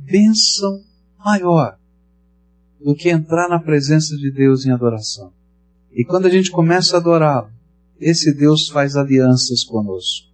bênção 0.01 0.83
maior 1.17 1.77
do 2.83 2.95
que 2.95 3.09
entrar 3.09 3.47
na 3.47 3.59
presença 3.59 4.15
de 4.17 4.31
Deus 4.31 4.65
em 4.65 4.71
adoração. 4.71 5.31
E 5.91 6.03
quando 6.03 6.25
a 6.25 6.29
gente 6.29 6.49
começa 6.49 6.95
a 6.95 6.99
adorá-lo, 6.99 7.51
esse 7.99 8.33
Deus 8.33 8.69
faz 8.69 8.95
alianças 8.95 9.63
conosco. 9.63 10.27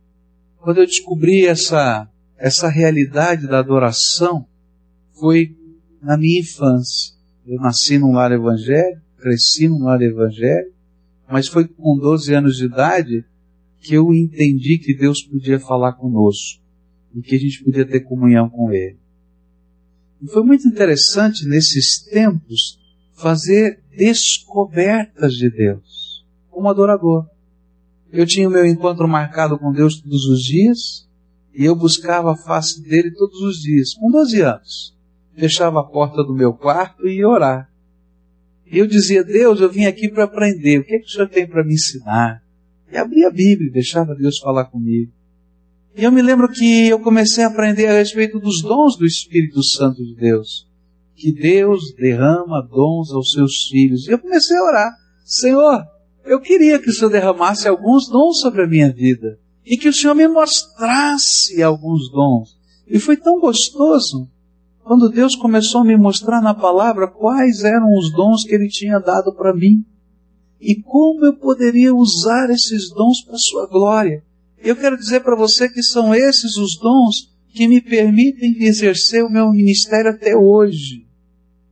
Quando 0.57 0.77
eu 0.77 0.85
descobri 0.85 1.45
essa, 1.45 2.07
essa 2.37 2.69
realidade 2.69 3.47
da 3.47 3.59
adoração, 3.59 4.45
foi 5.19 5.55
na 6.01 6.17
minha 6.17 6.39
infância. 6.39 7.13
Eu 7.45 7.59
nasci 7.59 7.97
num 7.97 8.13
lar 8.13 8.31
evangélico, 8.31 9.01
cresci 9.17 9.67
num 9.67 9.83
lar 9.83 10.01
evangélico, 10.01 10.75
mas 11.29 11.47
foi 11.47 11.67
com 11.67 11.97
12 11.97 12.33
anos 12.33 12.57
de 12.57 12.65
idade 12.65 13.25
que 13.81 13.93
eu 13.93 14.13
entendi 14.13 14.77
que 14.77 14.95
Deus 14.95 15.21
podia 15.23 15.59
falar 15.59 15.93
conosco 15.93 16.61
e 17.13 17.21
que 17.21 17.35
a 17.35 17.39
gente 17.39 17.63
podia 17.63 17.85
ter 17.85 18.01
comunhão 18.01 18.49
com 18.49 18.71
Ele. 18.71 18.97
E 20.21 20.27
foi 20.27 20.43
muito 20.43 20.67
interessante 20.67 21.47
nesses 21.47 21.99
tempos 22.03 22.79
fazer 23.15 23.81
descobertas 23.95 25.33
de 25.33 25.49
Deus 25.49 26.25
como 26.49 26.69
adorador. 26.69 27.25
Eu 28.11 28.25
tinha 28.25 28.47
o 28.47 28.51
meu 28.51 28.65
encontro 28.65 29.07
marcado 29.07 29.59
com 29.59 29.71
Deus 29.71 30.01
todos 30.01 30.25
os 30.25 30.41
dias 30.41 31.07
e 31.53 31.65
eu 31.65 31.75
buscava 31.75 32.31
a 32.31 32.37
face 32.37 32.81
dele 32.81 33.11
todos 33.11 33.41
os 33.41 33.57
dias, 33.57 33.93
com 33.93 34.09
12 34.09 34.41
anos. 34.41 34.95
Fechava 35.35 35.81
a 35.81 35.83
porta 35.83 36.23
do 36.23 36.33
meu 36.33 36.53
quarto 36.53 37.07
e 37.07 37.17
ia 37.17 37.27
orar. 37.27 37.69
E 38.65 38.77
eu 38.77 38.87
dizia, 38.87 39.23
Deus, 39.23 39.61
eu 39.61 39.71
vim 39.71 39.85
aqui 39.85 40.09
para 40.09 40.25
aprender, 40.25 40.79
o 40.79 40.83
que, 40.83 40.95
é 40.95 40.99
que 40.99 41.05
o 41.05 41.09
Senhor 41.09 41.29
tem 41.29 41.47
para 41.47 41.63
me 41.63 41.73
ensinar? 41.73 42.43
E 42.91 42.97
abria 42.97 43.27
a 43.27 43.31
Bíblia 43.31 43.71
deixava 43.71 44.15
Deus 44.15 44.39
falar 44.39 44.65
comigo. 44.65 45.11
E 45.97 46.03
eu 46.03 46.11
me 46.11 46.21
lembro 46.21 46.47
que 46.47 46.87
eu 46.87 46.99
comecei 46.99 47.43
a 47.43 47.47
aprender 47.47 47.87
a 47.87 47.93
respeito 47.93 48.39
dos 48.39 48.61
dons 48.61 48.95
do 48.95 49.03
Espírito 49.03 49.63
Santo 49.63 50.05
de 50.05 50.13
Deus. 50.13 50.67
Que 51.15 51.31
Deus 51.31 51.91
derrama 51.95 52.61
dons 52.61 53.11
aos 53.11 53.31
seus 53.31 53.63
filhos. 53.67 54.07
E 54.07 54.11
eu 54.11 54.19
comecei 54.19 54.55
a 54.55 54.63
orar. 54.63 54.91
Senhor, 55.25 55.83
eu 56.23 56.39
queria 56.39 56.77
que 56.77 56.91
o 56.91 56.93
Senhor 56.93 57.09
derramasse 57.09 57.67
alguns 57.67 58.07
dons 58.07 58.39
sobre 58.39 58.61
a 58.61 58.67
minha 58.67 58.93
vida. 58.93 59.39
E 59.65 59.75
que 59.75 59.89
o 59.89 59.93
Senhor 59.93 60.13
me 60.13 60.27
mostrasse 60.27 61.63
alguns 61.63 62.11
dons. 62.11 62.55
E 62.87 62.99
foi 62.99 63.17
tão 63.17 63.39
gostoso 63.39 64.29
quando 64.83 65.09
Deus 65.09 65.35
começou 65.35 65.81
a 65.81 65.85
me 65.85 65.97
mostrar 65.97 66.41
na 66.41 66.53
palavra 66.53 67.07
quais 67.07 67.63
eram 67.63 67.97
os 67.97 68.13
dons 68.13 68.43
que 68.43 68.53
Ele 68.53 68.69
tinha 68.69 68.99
dado 68.99 69.33
para 69.33 69.51
mim. 69.51 69.83
E 70.61 70.75
como 70.75 71.25
eu 71.25 71.33
poderia 71.33 71.91
usar 71.91 72.51
esses 72.51 72.91
dons 72.91 73.23
para 73.23 73.33
a 73.33 73.39
sua 73.39 73.65
glória. 73.65 74.26
Eu 74.57 74.75
quero 74.75 74.97
dizer 74.97 75.21
para 75.21 75.35
você 75.35 75.69
que 75.69 75.83
são 75.83 76.13
esses 76.13 76.57
os 76.57 76.77
dons 76.77 77.33
que 77.53 77.67
me 77.67 77.81
permitem 77.81 78.63
exercer 78.63 79.23
o 79.23 79.29
meu 79.29 79.51
ministério 79.51 80.11
até 80.11 80.35
hoje 80.35 81.07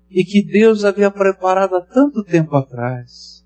e 0.09 0.23
que 0.23 0.43
Deus 0.43 0.85
havia 0.85 1.11
preparado 1.11 1.75
há 1.75 1.81
tanto 1.81 2.23
tempo 2.23 2.55
atrás. 2.55 3.43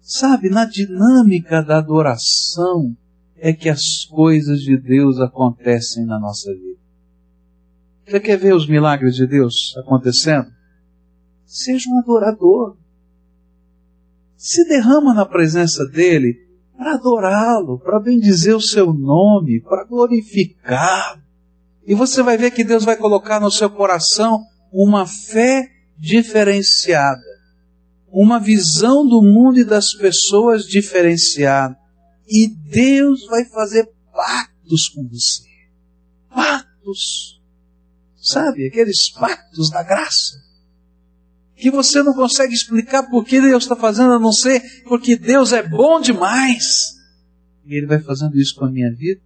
Sabe, 0.00 0.50
na 0.50 0.66
dinâmica 0.66 1.62
da 1.62 1.78
adoração 1.78 2.94
é 3.36 3.52
que 3.52 3.68
as 3.68 4.04
coisas 4.04 4.60
de 4.60 4.76
Deus 4.76 5.18
acontecem 5.18 6.04
na 6.04 6.20
nossa 6.20 6.52
vida. 6.52 6.80
Você 8.06 8.20
quer 8.20 8.36
ver 8.36 8.54
os 8.54 8.68
milagres 8.68 9.16
de 9.16 9.26
Deus 9.26 9.74
acontecendo? 9.78 10.52
Seja 11.46 11.88
um 11.88 11.98
adorador. 11.98 12.76
Se 14.36 14.66
derrama 14.68 15.14
na 15.14 15.24
presença 15.24 15.86
dele 15.86 16.36
para 16.76 16.94
adorá-lo, 16.94 17.78
para 17.78 18.00
bendizer 18.00 18.54
o 18.54 18.60
seu 18.60 18.92
nome, 18.92 19.60
para 19.60 19.84
glorificar. 19.84 21.22
E 21.86 21.94
você 21.94 22.22
vai 22.22 22.36
ver 22.36 22.50
que 22.50 22.64
Deus 22.64 22.84
vai 22.84 22.96
colocar 22.96 23.40
no 23.40 23.50
seu 23.50 23.70
coração 23.70 24.44
uma 24.72 25.06
fé 25.06 25.68
diferenciada, 25.96 27.22
uma 28.08 28.40
visão 28.40 29.06
do 29.06 29.22
mundo 29.22 29.58
e 29.58 29.64
das 29.64 29.94
pessoas 29.94 30.64
diferenciada. 30.64 31.76
E 32.26 32.48
Deus 32.48 33.26
vai 33.26 33.44
fazer 33.44 33.88
pactos 34.12 34.88
com 34.88 35.06
você. 35.08 35.44
Pactos. 36.28 37.40
Sabe, 38.16 38.66
aqueles 38.66 39.10
pactos 39.10 39.70
da 39.70 39.82
graça 39.82 40.44
que 41.56 41.70
você 41.70 42.02
não 42.02 42.14
consegue 42.14 42.52
explicar 42.52 43.04
por 43.04 43.24
que 43.24 43.40
Deus 43.40 43.64
está 43.64 43.76
fazendo, 43.76 44.12
a 44.12 44.18
não 44.18 44.32
ser 44.32 44.60
porque 44.84 45.16
Deus 45.16 45.52
é 45.52 45.66
bom 45.66 46.00
demais. 46.00 46.94
E 47.64 47.74
Ele 47.74 47.86
vai 47.86 48.00
fazendo 48.00 48.36
isso 48.38 48.54
com 48.56 48.64
a 48.64 48.70
minha 48.70 48.92
vida 48.92 49.20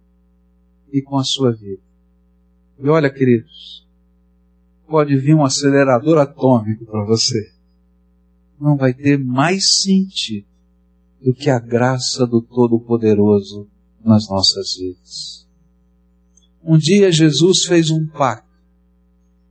e 0.91 1.01
com 1.01 1.17
a 1.17 1.23
sua 1.23 1.51
vida. 1.51 1.81
E 2.81 2.87
olha, 2.87 3.09
queridos, 3.09 3.85
pode 4.87 5.15
vir 5.17 5.35
um 5.35 5.43
acelerador 5.43 6.17
atômico 6.17 6.85
para 6.85 7.03
você. 7.03 7.51
Não 8.59 8.77
vai 8.77 8.93
ter 8.93 9.17
mais 9.17 9.81
sentido 9.81 10.47
do 11.21 11.33
que 11.33 11.49
a 11.49 11.59
graça 11.59 12.25
do 12.25 12.41
Todo-Poderoso 12.41 13.67
nas 14.03 14.29
nossas 14.29 14.75
vidas. 14.77 15.47
Um 16.63 16.77
dia 16.77 17.11
Jesus 17.11 17.65
fez 17.65 17.89
um 17.89 18.07
pacto. 18.07 18.47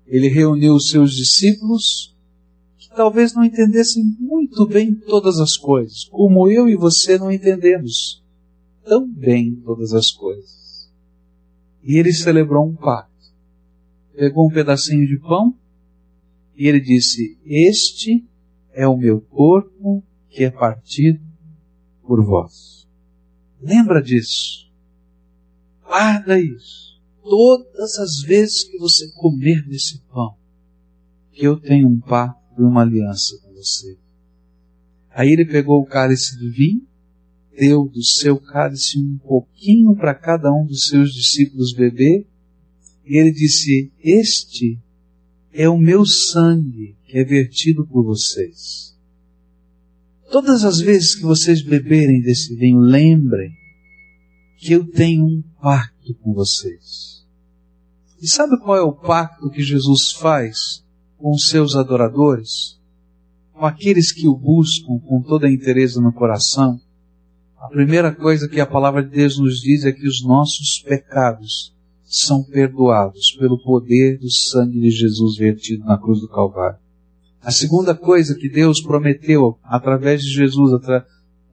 Ele 0.07 0.29
reuniu 0.29 0.75
os 0.75 0.89
seus 0.89 1.15
discípulos 1.15 2.17
talvez 2.99 3.33
não 3.33 3.45
entendessem 3.45 4.03
muito 4.19 4.67
bem 4.67 4.93
todas 4.93 5.39
as 5.39 5.57
coisas, 5.57 6.03
como 6.11 6.51
eu 6.51 6.69
e 6.69 6.75
você 6.75 7.17
não 7.17 7.31
entendemos 7.31 8.25
tão 8.85 9.09
bem 9.09 9.55
todas 9.55 9.93
as 9.93 10.11
coisas. 10.11 10.91
E 11.81 11.97
ele 11.97 12.13
celebrou 12.13 12.67
um 12.67 12.75
pacto. 12.75 13.13
Pegou 14.17 14.49
um 14.49 14.53
pedacinho 14.53 15.07
de 15.07 15.17
pão 15.21 15.57
e 16.57 16.67
ele 16.67 16.81
disse: 16.81 17.39
Este 17.45 18.27
é 18.73 18.85
o 18.89 18.97
meu 18.97 19.21
corpo 19.21 20.03
que 20.29 20.43
é 20.43 20.51
partido 20.51 21.21
por 22.03 22.25
vós. 22.27 22.89
Lembra 23.63 24.03
disso. 24.03 24.69
Guarda 25.85 26.41
isso. 26.41 27.01
Todas 27.23 27.97
as 27.97 28.23
vezes 28.23 28.65
que 28.65 28.77
você 28.77 29.09
comer 29.13 29.65
desse 29.69 30.01
pão, 30.13 30.37
que 31.31 31.45
eu 31.45 31.61
tenho 31.61 31.87
um 31.87 32.01
pacto 32.01 32.48
cumprir 32.59 32.67
uma 32.67 32.83
aliança 32.83 33.39
com 33.43 33.53
você. 33.55 33.97
Aí 35.11 35.31
ele 35.31 35.47
pegou 35.47 35.81
o 35.81 35.87
cálice 35.87 36.37
de 36.39 36.51
vinho, 36.51 36.87
deu 37.57 37.89
do 37.89 38.05
seu 38.05 38.39
cálice 38.39 38.99
um 38.99 39.19
pouquinho 39.19 39.95
para 39.97 40.15
cada 40.15 40.53
um 40.53 40.67
dos 40.67 40.89
seus 40.89 41.13
discípulos 41.13 41.73
beber, 41.73 42.27
e 43.07 43.17
ele 43.17 43.33
disse: 43.33 43.93
Este 44.03 44.79
é 45.53 45.69
o 45.69 45.79
meu 45.79 46.05
sangue 46.05 46.97
que 47.07 47.19
é 47.19 47.25
vertido 47.25 47.87
por 47.87 48.05
vocês. 48.05 48.97
Todas 50.31 50.63
as 50.65 50.79
vezes 50.81 51.15
que 51.15 51.23
vocês 51.23 51.63
beberem 51.63 52.21
desse 52.21 52.55
vinho, 52.55 52.81
lembrem 52.81 53.51
que 54.59 54.73
eu 54.73 54.85
tenho 54.85 55.25
um 55.25 55.43
pacto 55.63 56.15
com 56.17 56.35
vocês. 56.35 57.27
E 58.21 58.29
sabe 58.29 58.59
qual 58.59 58.77
é 58.77 58.83
o 58.83 58.93
pacto 58.93 59.49
que 59.49 59.63
Jesus 59.63 60.13
faz 60.13 60.85
com 61.19 61.37
seus 61.37 61.75
adoradores, 61.75 62.79
com 63.53 63.67
aqueles 63.67 64.13
que 64.13 64.29
o 64.29 64.37
buscam 64.37 64.99
com 65.01 65.21
toda 65.21 65.49
a 65.49 65.53
interesse 65.53 66.01
no 66.01 66.13
coração, 66.13 66.81
a 67.59 67.67
primeira 67.67 68.15
coisa 68.15 68.49
que 68.49 68.61
a 68.61 68.67
palavra 68.67 69.03
de 69.03 69.11
Deus 69.11 69.37
nos 69.37 69.61
diz 69.61 69.85
é 69.85 69.91
que 69.91 70.07
os 70.07 70.23
nossos 70.25 70.81
pecados 70.81 71.75
são 72.05 72.43
perdoados 72.43 73.37
pelo 73.39 73.63
poder 73.63 74.19
do 74.19 74.31
sangue 74.31 74.81
de 74.81 74.91
Jesus 74.91 75.37
vertido 75.37 75.85
na 75.85 75.99
cruz 75.99 76.21
do 76.21 76.29
Calvário. 76.29 76.79
A 77.43 77.51
segunda 77.51 77.95
coisa 77.95 78.37
que 78.37 78.49
Deus 78.49 78.81
prometeu 78.81 79.59
através 79.65 80.23
de 80.23 80.31
Jesus 80.31 80.81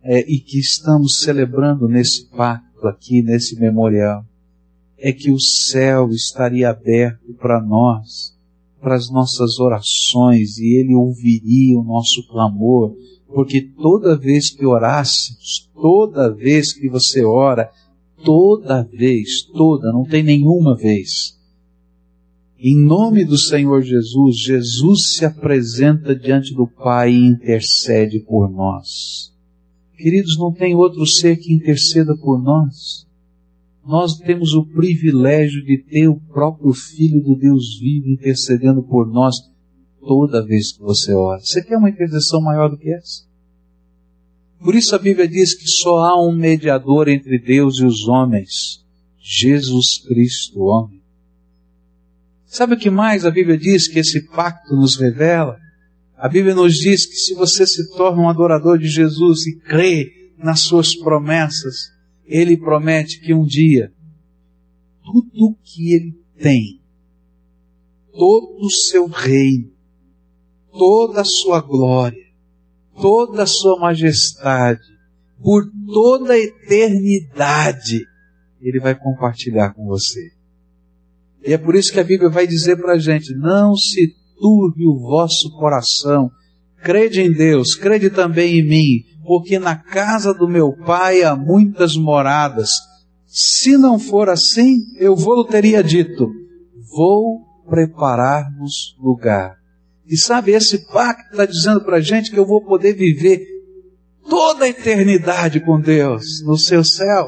é, 0.03 0.19
e 0.31 0.39
que 0.39 0.59
estamos 0.59 1.19
celebrando 1.19 1.87
nesse 1.87 2.29
pacto 2.29 2.87
aqui, 2.87 3.23
nesse 3.23 3.59
memorial, 3.59 4.23
é 4.97 5.11
que 5.11 5.31
o 5.31 5.39
céu 5.39 6.09
estaria 6.09 6.69
aberto 6.69 7.33
para 7.33 7.59
nós 7.59 8.34
para 8.85 8.95
as 8.95 9.09
nossas 9.09 9.59
orações 9.59 10.59
e 10.59 10.75
Ele 10.77 10.93
ouviria 10.93 11.75
o 11.75 11.83
nosso 11.83 12.21
clamor, 12.27 12.95
porque 13.33 13.59
toda 13.59 14.15
vez 14.15 14.51
que 14.51 14.63
orássemos, 14.63 15.67
toda 15.73 16.31
vez 16.31 16.71
que 16.71 16.87
você 16.87 17.25
ora, 17.25 17.71
toda 18.23 18.83
vez, 18.83 19.41
toda, 19.41 19.91
não 19.91 20.03
tem 20.03 20.21
nenhuma 20.21 20.77
vez, 20.77 21.35
em 22.59 22.77
nome 22.77 23.25
do 23.25 23.39
Senhor 23.39 23.81
Jesus, 23.81 24.37
Jesus 24.37 25.15
se 25.15 25.25
apresenta 25.25 26.15
diante 26.15 26.53
do 26.53 26.67
Pai 26.67 27.11
e 27.11 27.25
intercede 27.25 28.19
por 28.19 28.47
nós. 28.51 29.33
Queridos, 29.97 30.37
não 30.37 30.53
tem 30.53 30.75
outro 30.75 31.07
ser 31.07 31.37
que 31.37 31.51
interceda 31.51 32.15
por 32.15 32.39
nós 32.39 33.04
nós 33.85 34.17
temos 34.17 34.53
o 34.53 34.65
privilégio 34.65 35.63
de 35.63 35.77
ter 35.77 36.07
o 36.07 36.19
próprio 36.19 36.73
Filho 36.73 37.21
do 37.21 37.35
Deus 37.35 37.77
vivo 37.79 38.09
intercedendo 38.09 38.81
por 38.81 39.07
nós 39.07 39.35
toda 39.99 40.45
vez 40.45 40.71
que 40.71 40.81
você 40.81 41.13
ora. 41.13 41.39
Você 41.39 41.63
quer 41.63 41.77
uma 41.77 41.89
intercessão 41.89 42.41
maior 42.41 42.69
do 42.69 42.77
que 42.77 42.91
essa? 42.91 43.25
Por 44.59 44.73
isso 44.73 44.95
a 44.95 44.99
Bíblia 44.99 45.27
diz 45.27 45.53
que 45.53 45.67
só 45.67 45.97
há 45.97 46.27
um 46.27 46.35
mediador 46.35 47.07
entre 47.07 47.37
Deus 47.37 47.79
e 47.79 47.85
os 47.85 48.07
homens, 48.07 48.83
Jesus 49.19 49.99
Cristo, 50.07 50.61
homem. 50.61 51.03
Sabe 52.45 52.73
o 52.73 52.79
que 52.79 52.89
mais 52.89 53.25
a 53.25 53.31
Bíblia 53.31 53.57
diz 53.57 53.87
que 53.87 53.99
esse 53.99 54.27
pacto 54.27 54.75
nos 54.75 54.95
revela? 54.95 55.57
A 56.17 56.27
Bíblia 56.27 56.55
nos 56.55 56.75
diz 56.75 57.05
que 57.05 57.15
se 57.15 57.35
você 57.35 57.67
se 57.67 57.95
torna 57.95 58.23
um 58.23 58.29
adorador 58.29 58.79
de 58.79 58.87
Jesus 58.87 59.45
e 59.45 59.59
crê 59.59 60.31
nas 60.37 60.61
suas 60.61 60.95
promessas, 60.95 61.94
ele 62.25 62.57
promete 62.57 63.19
que 63.21 63.33
um 63.33 63.43
dia 63.45 63.93
tudo 65.05 65.55
que 65.63 65.93
ele 65.93 66.19
tem, 66.37 66.81
todo 68.11 68.65
o 68.65 68.69
seu 68.69 69.07
reino, 69.07 69.71
toda 70.71 71.21
a 71.21 71.25
sua 71.25 71.61
glória, 71.61 72.25
toda 72.99 73.43
a 73.43 73.47
sua 73.47 73.79
majestade, 73.79 74.81
por 75.41 75.63
toda 75.93 76.33
a 76.33 76.39
eternidade, 76.39 78.01
ele 78.59 78.79
vai 78.79 78.95
compartilhar 78.95 79.73
com 79.73 79.85
você. 79.85 80.31
E 81.45 81.53
é 81.53 81.57
por 81.57 81.75
isso 81.75 81.93
que 81.93 81.99
a 81.99 82.03
Bíblia 82.03 82.29
vai 82.29 82.47
dizer 82.47 82.77
para 82.77 82.93
a 82.93 82.97
gente: 82.97 83.35
não 83.35 83.75
se 83.75 84.15
turbe 84.39 84.87
o 84.87 84.97
vosso 84.97 85.51
coração, 85.51 86.31
crede 86.81 87.21
em 87.21 87.31
Deus, 87.31 87.75
crede 87.75 88.09
também 88.09 88.59
em 88.59 88.67
mim, 88.67 89.05
porque 89.25 89.57
na 89.59 89.75
casa 89.75 90.33
do 90.33 90.47
meu 90.47 90.71
pai 90.85 91.23
há 91.23 91.35
muitas 91.35 91.97
moradas. 91.97 92.71
Se 93.25 93.77
não 93.77 93.97
for 93.97 94.29
assim, 94.29 94.77
eu 94.97 95.15
vou 95.15 95.43
teria 95.43 95.83
dito: 95.83 96.29
vou 96.95 97.41
preparar-nos 97.67 98.95
lugar. 98.99 99.55
E 100.07 100.15
sabe, 100.15 100.51
esse 100.51 100.85
pacto 100.91 101.31
está 101.31 101.45
dizendo 101.45 101.81
para 101.81 101.97
a 101.97 102.01
gente 102.01 102.29
que 102.29 102.37
eu 102.37 102.45
vou 102.45 102.63
poder 102.63 102.93
viver 102.93 103.43
toda 104.29 104.65
a 104.65 104.69
eternidade 104.69 105.59
com 105.59 105.79
Deus 105.79 106.43
no 106.45 106.57
seu 106.57 106.83
céu. 106.83 107.27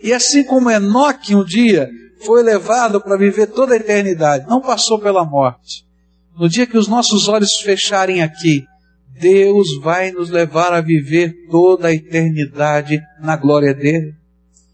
E 0.00 0.12
assim 0.12 0.44
como 0.44 0.70
Enoque 0.70 1.34
um 1.34 1.44
dia 1.44 1.90
foi 2.24 2.42
levado 2.42 3.00
para 3.00 3.16
viver 3.16 3.48
toda 3.48 3.74
a 3.74 3.76
eternidade, 3.76 4.48
não 4.48 4.60
passou 4.60 5.00
pela 5.00 5.24
morte. 5.24 5.84
No 6.38 6.48
dia 6.48 6.66
que 6.66 6.78
os 6.78 6.86
nossos 6.86 7.28
olhos 7.28 7.58
fecharem 7.60 8.22
aqui, 8.22 8.64
Deus 9.20 9.78
vai 9.80 10.10
nos 10.12 10.30
levar 10.30 10.72
a 10.72 10.80
viver 10.80 11.34
toda 11.50 11.88
a 11.88 11.94
eternidade 11.94 13.00
na 13.20 13.36
glória 13.36 13.74
dele. 13.74 14.14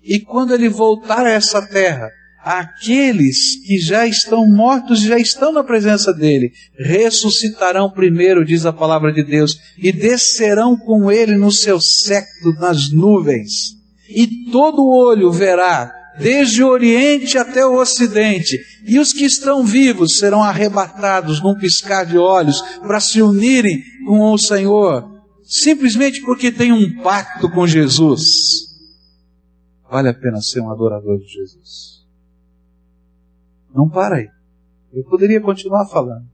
E 0.02 0.20
quando 0.20 0.52
ele 0.52 0.68
voltar 0.68 1.24
a 1.24 1.32
essa 1.32 1.66
terra, 1.66 2.10
aqueles 2.44 3.64
que 3.66 3.78
já 3.78 4.06
estão 4.06 4.46
mortos, 4.46 5.00
já 5.00 5.18
estão 5.18 5.50
na 5.50 5.64
presença 5.64 6.12
dele, 6.12 6.52
ressuscitarão 6.78 7.90
primeiro, 7.90 8.44
diz 8.44 8.66
a 8.66 8.72
palavra 8.72 9.12
de 9.12 9.24
Deus, 9.24 9.58
e 9.78 9.90
descerão 9.90 10.76
com 10.76 11.10
ele 11.10 11.36
no 11.36 11.50
seu 11.50 11.80
século 11.80 12.54
nas 12.60 12.90
nuvens. 12.90 13.74
E 14.08 14.50
todo 14.50 14.86
olho 14.86 15.32
verá, 15.32 15.90
desde 16.18 16.62
o 16.62 16.68
Oriente 16.68 17.36
até 17.38 17.64
o 17.66 17.78
Ocidente, 17.80 18.58
e 18.86 18.98
os 18.98 19.12
que 19.12 19.24
estão 19.24 19.64
vivos 19.64 20.18
serão 20.18 20.42
arrebatados 20.42 21.42
num 21.42 21.54
piscar 21.54 22.04
de 22.04 22.18
olhos 22.18 22.60
para 22.80 23.00
se 23.00 23.20
unirem 23.22 23.82
com 24.06 24.32
o 24.32 24.38
Senhor, 24.38 25.22
simplesmente 25.42 26.20
porque 26.22 26.52
tem 26.52 26.72
um 26.72 27.02
pacto 27.02 27.50
com 27.50 27.66
Jesus. 27.66 28.22
Vale 29.90 30.08
a 30.08 30.14
pena 30.14 30.40
ser 30.40 30.60
um 30.60 30.70
adorador 30.70 31.18
de 31.18 31.26
Jesus. 31.26 32.04
Não 33.74 33.88
para 33.88 34.16
aí. 34.16 34.28
Eu 34.92 35.04
poderia 35.04 35.40
continuar 35.40 35.86
falando. 35.86 36.26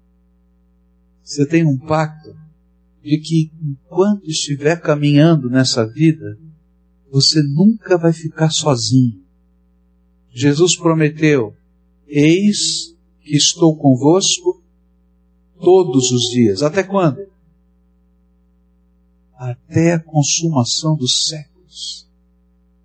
Você 1.23 1.47
tem 1.47 1.65
um 1.65 1.79
pacto 1.79 2.35
de 3.03 3.19
que 3.19 3.51
enquanto 3.63 4.27
estiver 4.27 4.81
caminhando 4.81 5.49
nessa 5.49 5.87
vida, 5.87 6.39
você 7.11 7.43
nunca 7.43 7.97
vai 7.97 8.13
ficar 8.13 8.51
sozinho. 8.51 9.20
Jesus 10.33 10.77
prometeu: 10.77 11.55
Eis 12.07 12.95
que 13.23 13.37
estou 13.37 13.77
convosco 13.77 14.63
todos 15.61 16.11
os 16.11 16.31
dias. 16.31 16.63
Até 16.63 16.83
quando? 16.83 17.27
Até 19.37 19.95
a 19.95 20.01
consumação 20.01 20.97
dos 20.97 21.29
séculos. 21.29 22.09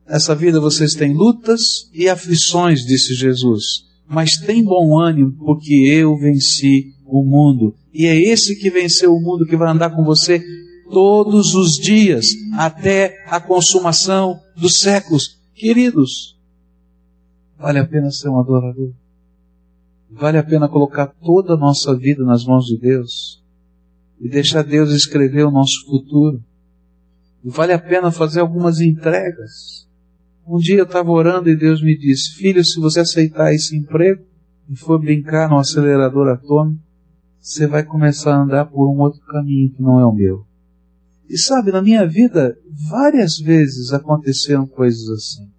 Nessa 0.08 0.36
vida 0.36 0.60
vocês 0.60 0.94
têm 0.94 1.14
lutas 1.14 1.90
e 1.94 2.08
aflições, 2.08 2.86
disse 2.86 3.14
Jesus 3.16 3.86
mas 4.08 4.38
tem 4.38 4.64
bom 4.64 4.98
ânimo, 4.98 5.34
porque 5.34 5.74
eu 5.74 6.18
venci 6.18 6.94
o 7.06 7.24
mundo. 7.24 7.76
E 7.94 8.06
é 8.06 8.16
esse 8.16 8.56
que 8.56 8.70
venceu 8.70 9.14
o 9.14 9.22
mundo 9.22 9.46
que 9.46 9.58
vai 9.58 9.72
andar 9.72 9.90
com 9.92 10.04
você 10.04 10.44
todos 10.92 11.56
os 11.56 11.78
dias, 11.78 12.28
até 12.54 13.24
a 13.28 13.40
consumação 13.40 14.40
dos 14.56 14.80
séculos. 14.80 15.38
Queridos, 15.56 16.35
vale 17.66 17.80
a 17.80 17.88
pena 17.88 18.12
ser 18.12 18.30
um 18.30 18.40
adorador. 18.40 18.94
Vale 20.10 20.38
a 20.38 20.44
pena 20.44 20.70
colocar 20.70 21.08
toda 21.08 21.54
a 21.54 21.58
nossa 21.58 21.96
vida 21.96 22.24
nas 22.24 22.46
mãos 22.46 22.66
de 22.66 22.78
Deus 22.78 23.44
e 24.20 24.30
deixar 24.30 24.64
Deus 24.64 24.92
escrever 24.92 25.46
o 25.46 25.52
nosso 25.52 25.86
futuro. 25.86 26.44
Vale 27.44 27.74
a 27.74 27.80
pena 27.80 28.12
fazer 28.12 28.40
algumas 28.40 28.80
entregas 28.80 29.86
um 30.48 30.60
dia 30.60 30.78
eu 30.78 30.86
estava 30.86 31.10
orando 31.10 31.50
e 31.50 31.56
Deus 31.56 31.82
me 31.82 31.98
disse: 31.98 32.36
Filho, 32.36 32.64
se 32.64 32.80
você 32.80 33.00
aceitar 33.00 33.52
esse 33.52 33.76
emprego 33.76 34.24
e 34.70 34.76
for 34.76 35.00
brincar 35.00 35.50
no 35.50 35.58
acelerador 35.58 36.28
atômico, 36.28 36.80
você 37.40 37.66
vai 37.66 37.84
começar 37.84 38.36
a 38.36 38.44
andar 38.44 38.66
por 38.66 38.88
um 38.88 39.00
outro 39.00 39.22
caminho 39.22 39.72
que 39.72 39.82
não 39.82 40.00
é 40.00 40.06
o 40.06 40.14
meu. 40.14 40.46
E 41.28 41.38
sabe, 41.38 41.72
na 41.72 41.82
minha 41.82 42.08
vida, 42.08 42.56
várias 42.88 43.38
vezes 43.38 43.92
aconteceram 43.92 44.68
coisas 44.68 45.10
assim. 45.10 45.50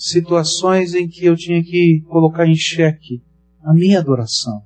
Situações 0.00 0.94
em 0.94 1.08
que 1.08 1.24
eu 1.24 1.34
tinha 1.34 1.60
que 1.60 2.04
colocar 2.06 2.46
em 2.46 2.54
xeque 2.54 3.20
a 3.64 3.74
minha 3.74 3.98
adoração. 3.98 4.62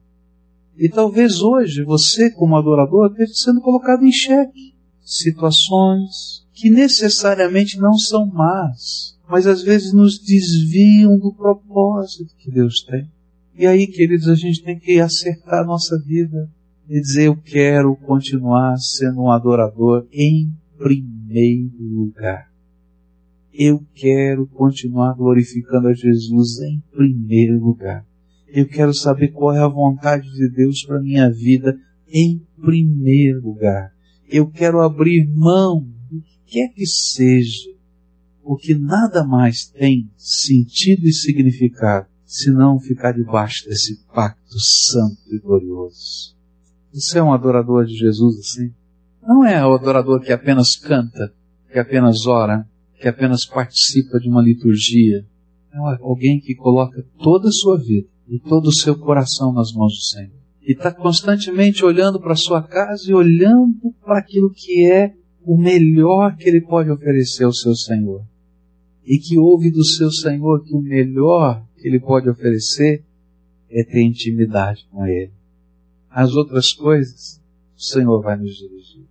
E 0.77 0.91
talvez 0.91 1.41
hoje 1.41 1.83
você, 1.83 2.31
como 2.31 2.55
adorador, 2.55 3.11
esteja 3.11 3.33
sendo 3.33 3.63
colocado 3.63 4.05
em 4.05 4.13
xeque. 4.13 4.75
Situações 5.01 6.47
que 6.53 6.69
necessariamente 6.69 7.79
não 7.79 7.95
são 7.95 8.27
más, 8.27 9.19
mas 9.27 9.47
às 9.47 9.63
vezes 9.63 9.95
nos 9.95 10.19
desviam 10.19 11.19
do 11.19 11.33
propósito 11.33 12.37
que 12.37 12.51
Deus 12.51 12.83
tem. 12.83 13.11
E 13.57 13.67
aí, 13.67 13.87
queridos, 13.87 14.29
a 14.29 14.35
gente 14.35 14.63
tem 14.63 14.79
que 14.79 15.01
acertar 15.01 15.61
a 15.61 15.67
nossa 15.67 15.99
vida 15.99 16.47
e 16.87 17.01
dizer: 17.01 17.29
Eu 17.29 17.37
quero 17.37 17.97
continuar 17.97 18.77
sendo 18.77 19.23
um 19.23 19.31
adorador 19.31 20.07
em 20.13 20.53
primeiro 20.77 21.73
lugar. 21.81 22.52
Eu 23.53 23.85
quero 23.95 24.47
continuar 24.47 25.15
glorificando 25.15 25.89
a 25.89 25.95
Jesus 25.95 26.61
em 26.61 26.83
primeiro 26.91 27.59
lugar. 27.59 28.07
Eu 28.49 28.67
quero 28.67 28.95
saber 28.95 29.29
qual 29.29 29.55
é 29.55 29.61
a 29.61 29.69
vontade 29.69 30.31
de 30.31 30.49
Deus 30.49 30.85
para 30.85 31.01
minha 31.01 31.31
vida 31.31 31.77
em 32.09 32.41
primeiro 32.61 33.43
lugar. 33.43 33.93
Eu 34.29 34.49
quero 34.49 34.81
abrir 34.81 35.27
mão 35.29 35.87
do 36.11 36.21
que 36.21 36.39
quer 36.47 36.69
que 36.69 36.87
seja 36.87 37.73
porque 38.43 38.75
nada 38.75 39.25
mais 39.25 39.67
tem 39.67 40.11
sentido 40.17 41.07
e 41.07 41.13
significado 41.13 42.09
senão 42.25 42.81
ficar 42.81 43.13
debaixo 43.13 43.69
desse 43.69 44.05
pacto 44.13 44.59
santo 44.59 45.21
e 45.31 45.39
glorioso. 45.39 46.35
Você 46.93 47.19
é 47.19 47.23
um 47.23 47.33
adorador 47.33 47.85
de 47.85 47.95
Jesus 47.95 48.39
assim? 48.39 48.75
Não 49.23 49.45
é 49.45 49.65
o 49.65 49.75
adorador 49.75 50.21
que 50.21 50.33
apenas 50.33 50.75
canta, 50.77 51.33
que 51.71 51.79
apenas 51.79 52.27
ora, 52.27 52.67
que 53.03 53.09
apenas 53.09 53.45
participa 53.45 54.21
de 54.21 54.29
uma 54.29 54.41
liturgia. 54.41 55.27
É 55.75 55.79
alguém 56.01 56.39
que 56.39 56.55
coloca 56.55 57.05
toda 57.19 57.49
a 57.49 57.53
sua 57.53 57.77
vida 57.77 58.07
e 58.29 58.39
todo 58.39 58.69
o 58.69 58.75
seu 58.75 58.97
coração 58.97 59.53
nas 59.53 59.73
mãos 59.73 59.93
do 59.93 60.03
Senhor. 60.03 60.41
E 60.63 60.73
está 60.73 60.93
constantemente 60.93 61.85
olhando 61.85 62.21
para 62.21 62.35
a 62.35 62.37
sua 62.37 62.63
casa 62.63 63.11
e 63.11 63.15
olhando 63.15 63.93
para 64.01 64.19
aquilo 64.19 64.53
que 64.55 64.87
é 64.87 65.13
o 65.45 65.59
melhor 65.59 66.37
que 66.37 66.49
ele 66.49 66.61
pode 66.61 66.89
oferecer 66.89 67.43
ao 67.43 67.53
seu 67.53 67.75
Senhor 67.75 68.25
e 69.05 69.19
que 69.19 69.37
ouve 69.37 69.71
do 69.71 69.85
seu 69.85 70.11
Senhor 70.13 70.63
que 70.63 70.75
o 70.75 70.81
melhor 70.81 71.67
que 71.77 71.89
ele 71.89 71.99
pode 71.99 72.29
oferecer 72.29 73.05
é 73.69 73.85
ter 73.85 74.03
intimidade 74.03 74.87
com 74.91 75.05
Ele. 75.07 75.33
As 76.09 76.35
outras 76.35 76.73
coisas, 76.73 77.41
o 77.77 77.83
Senhor 77.83 78.23
vai 78.23 78.37
nos 78.37 78.55
dirigir. 78.55 79.02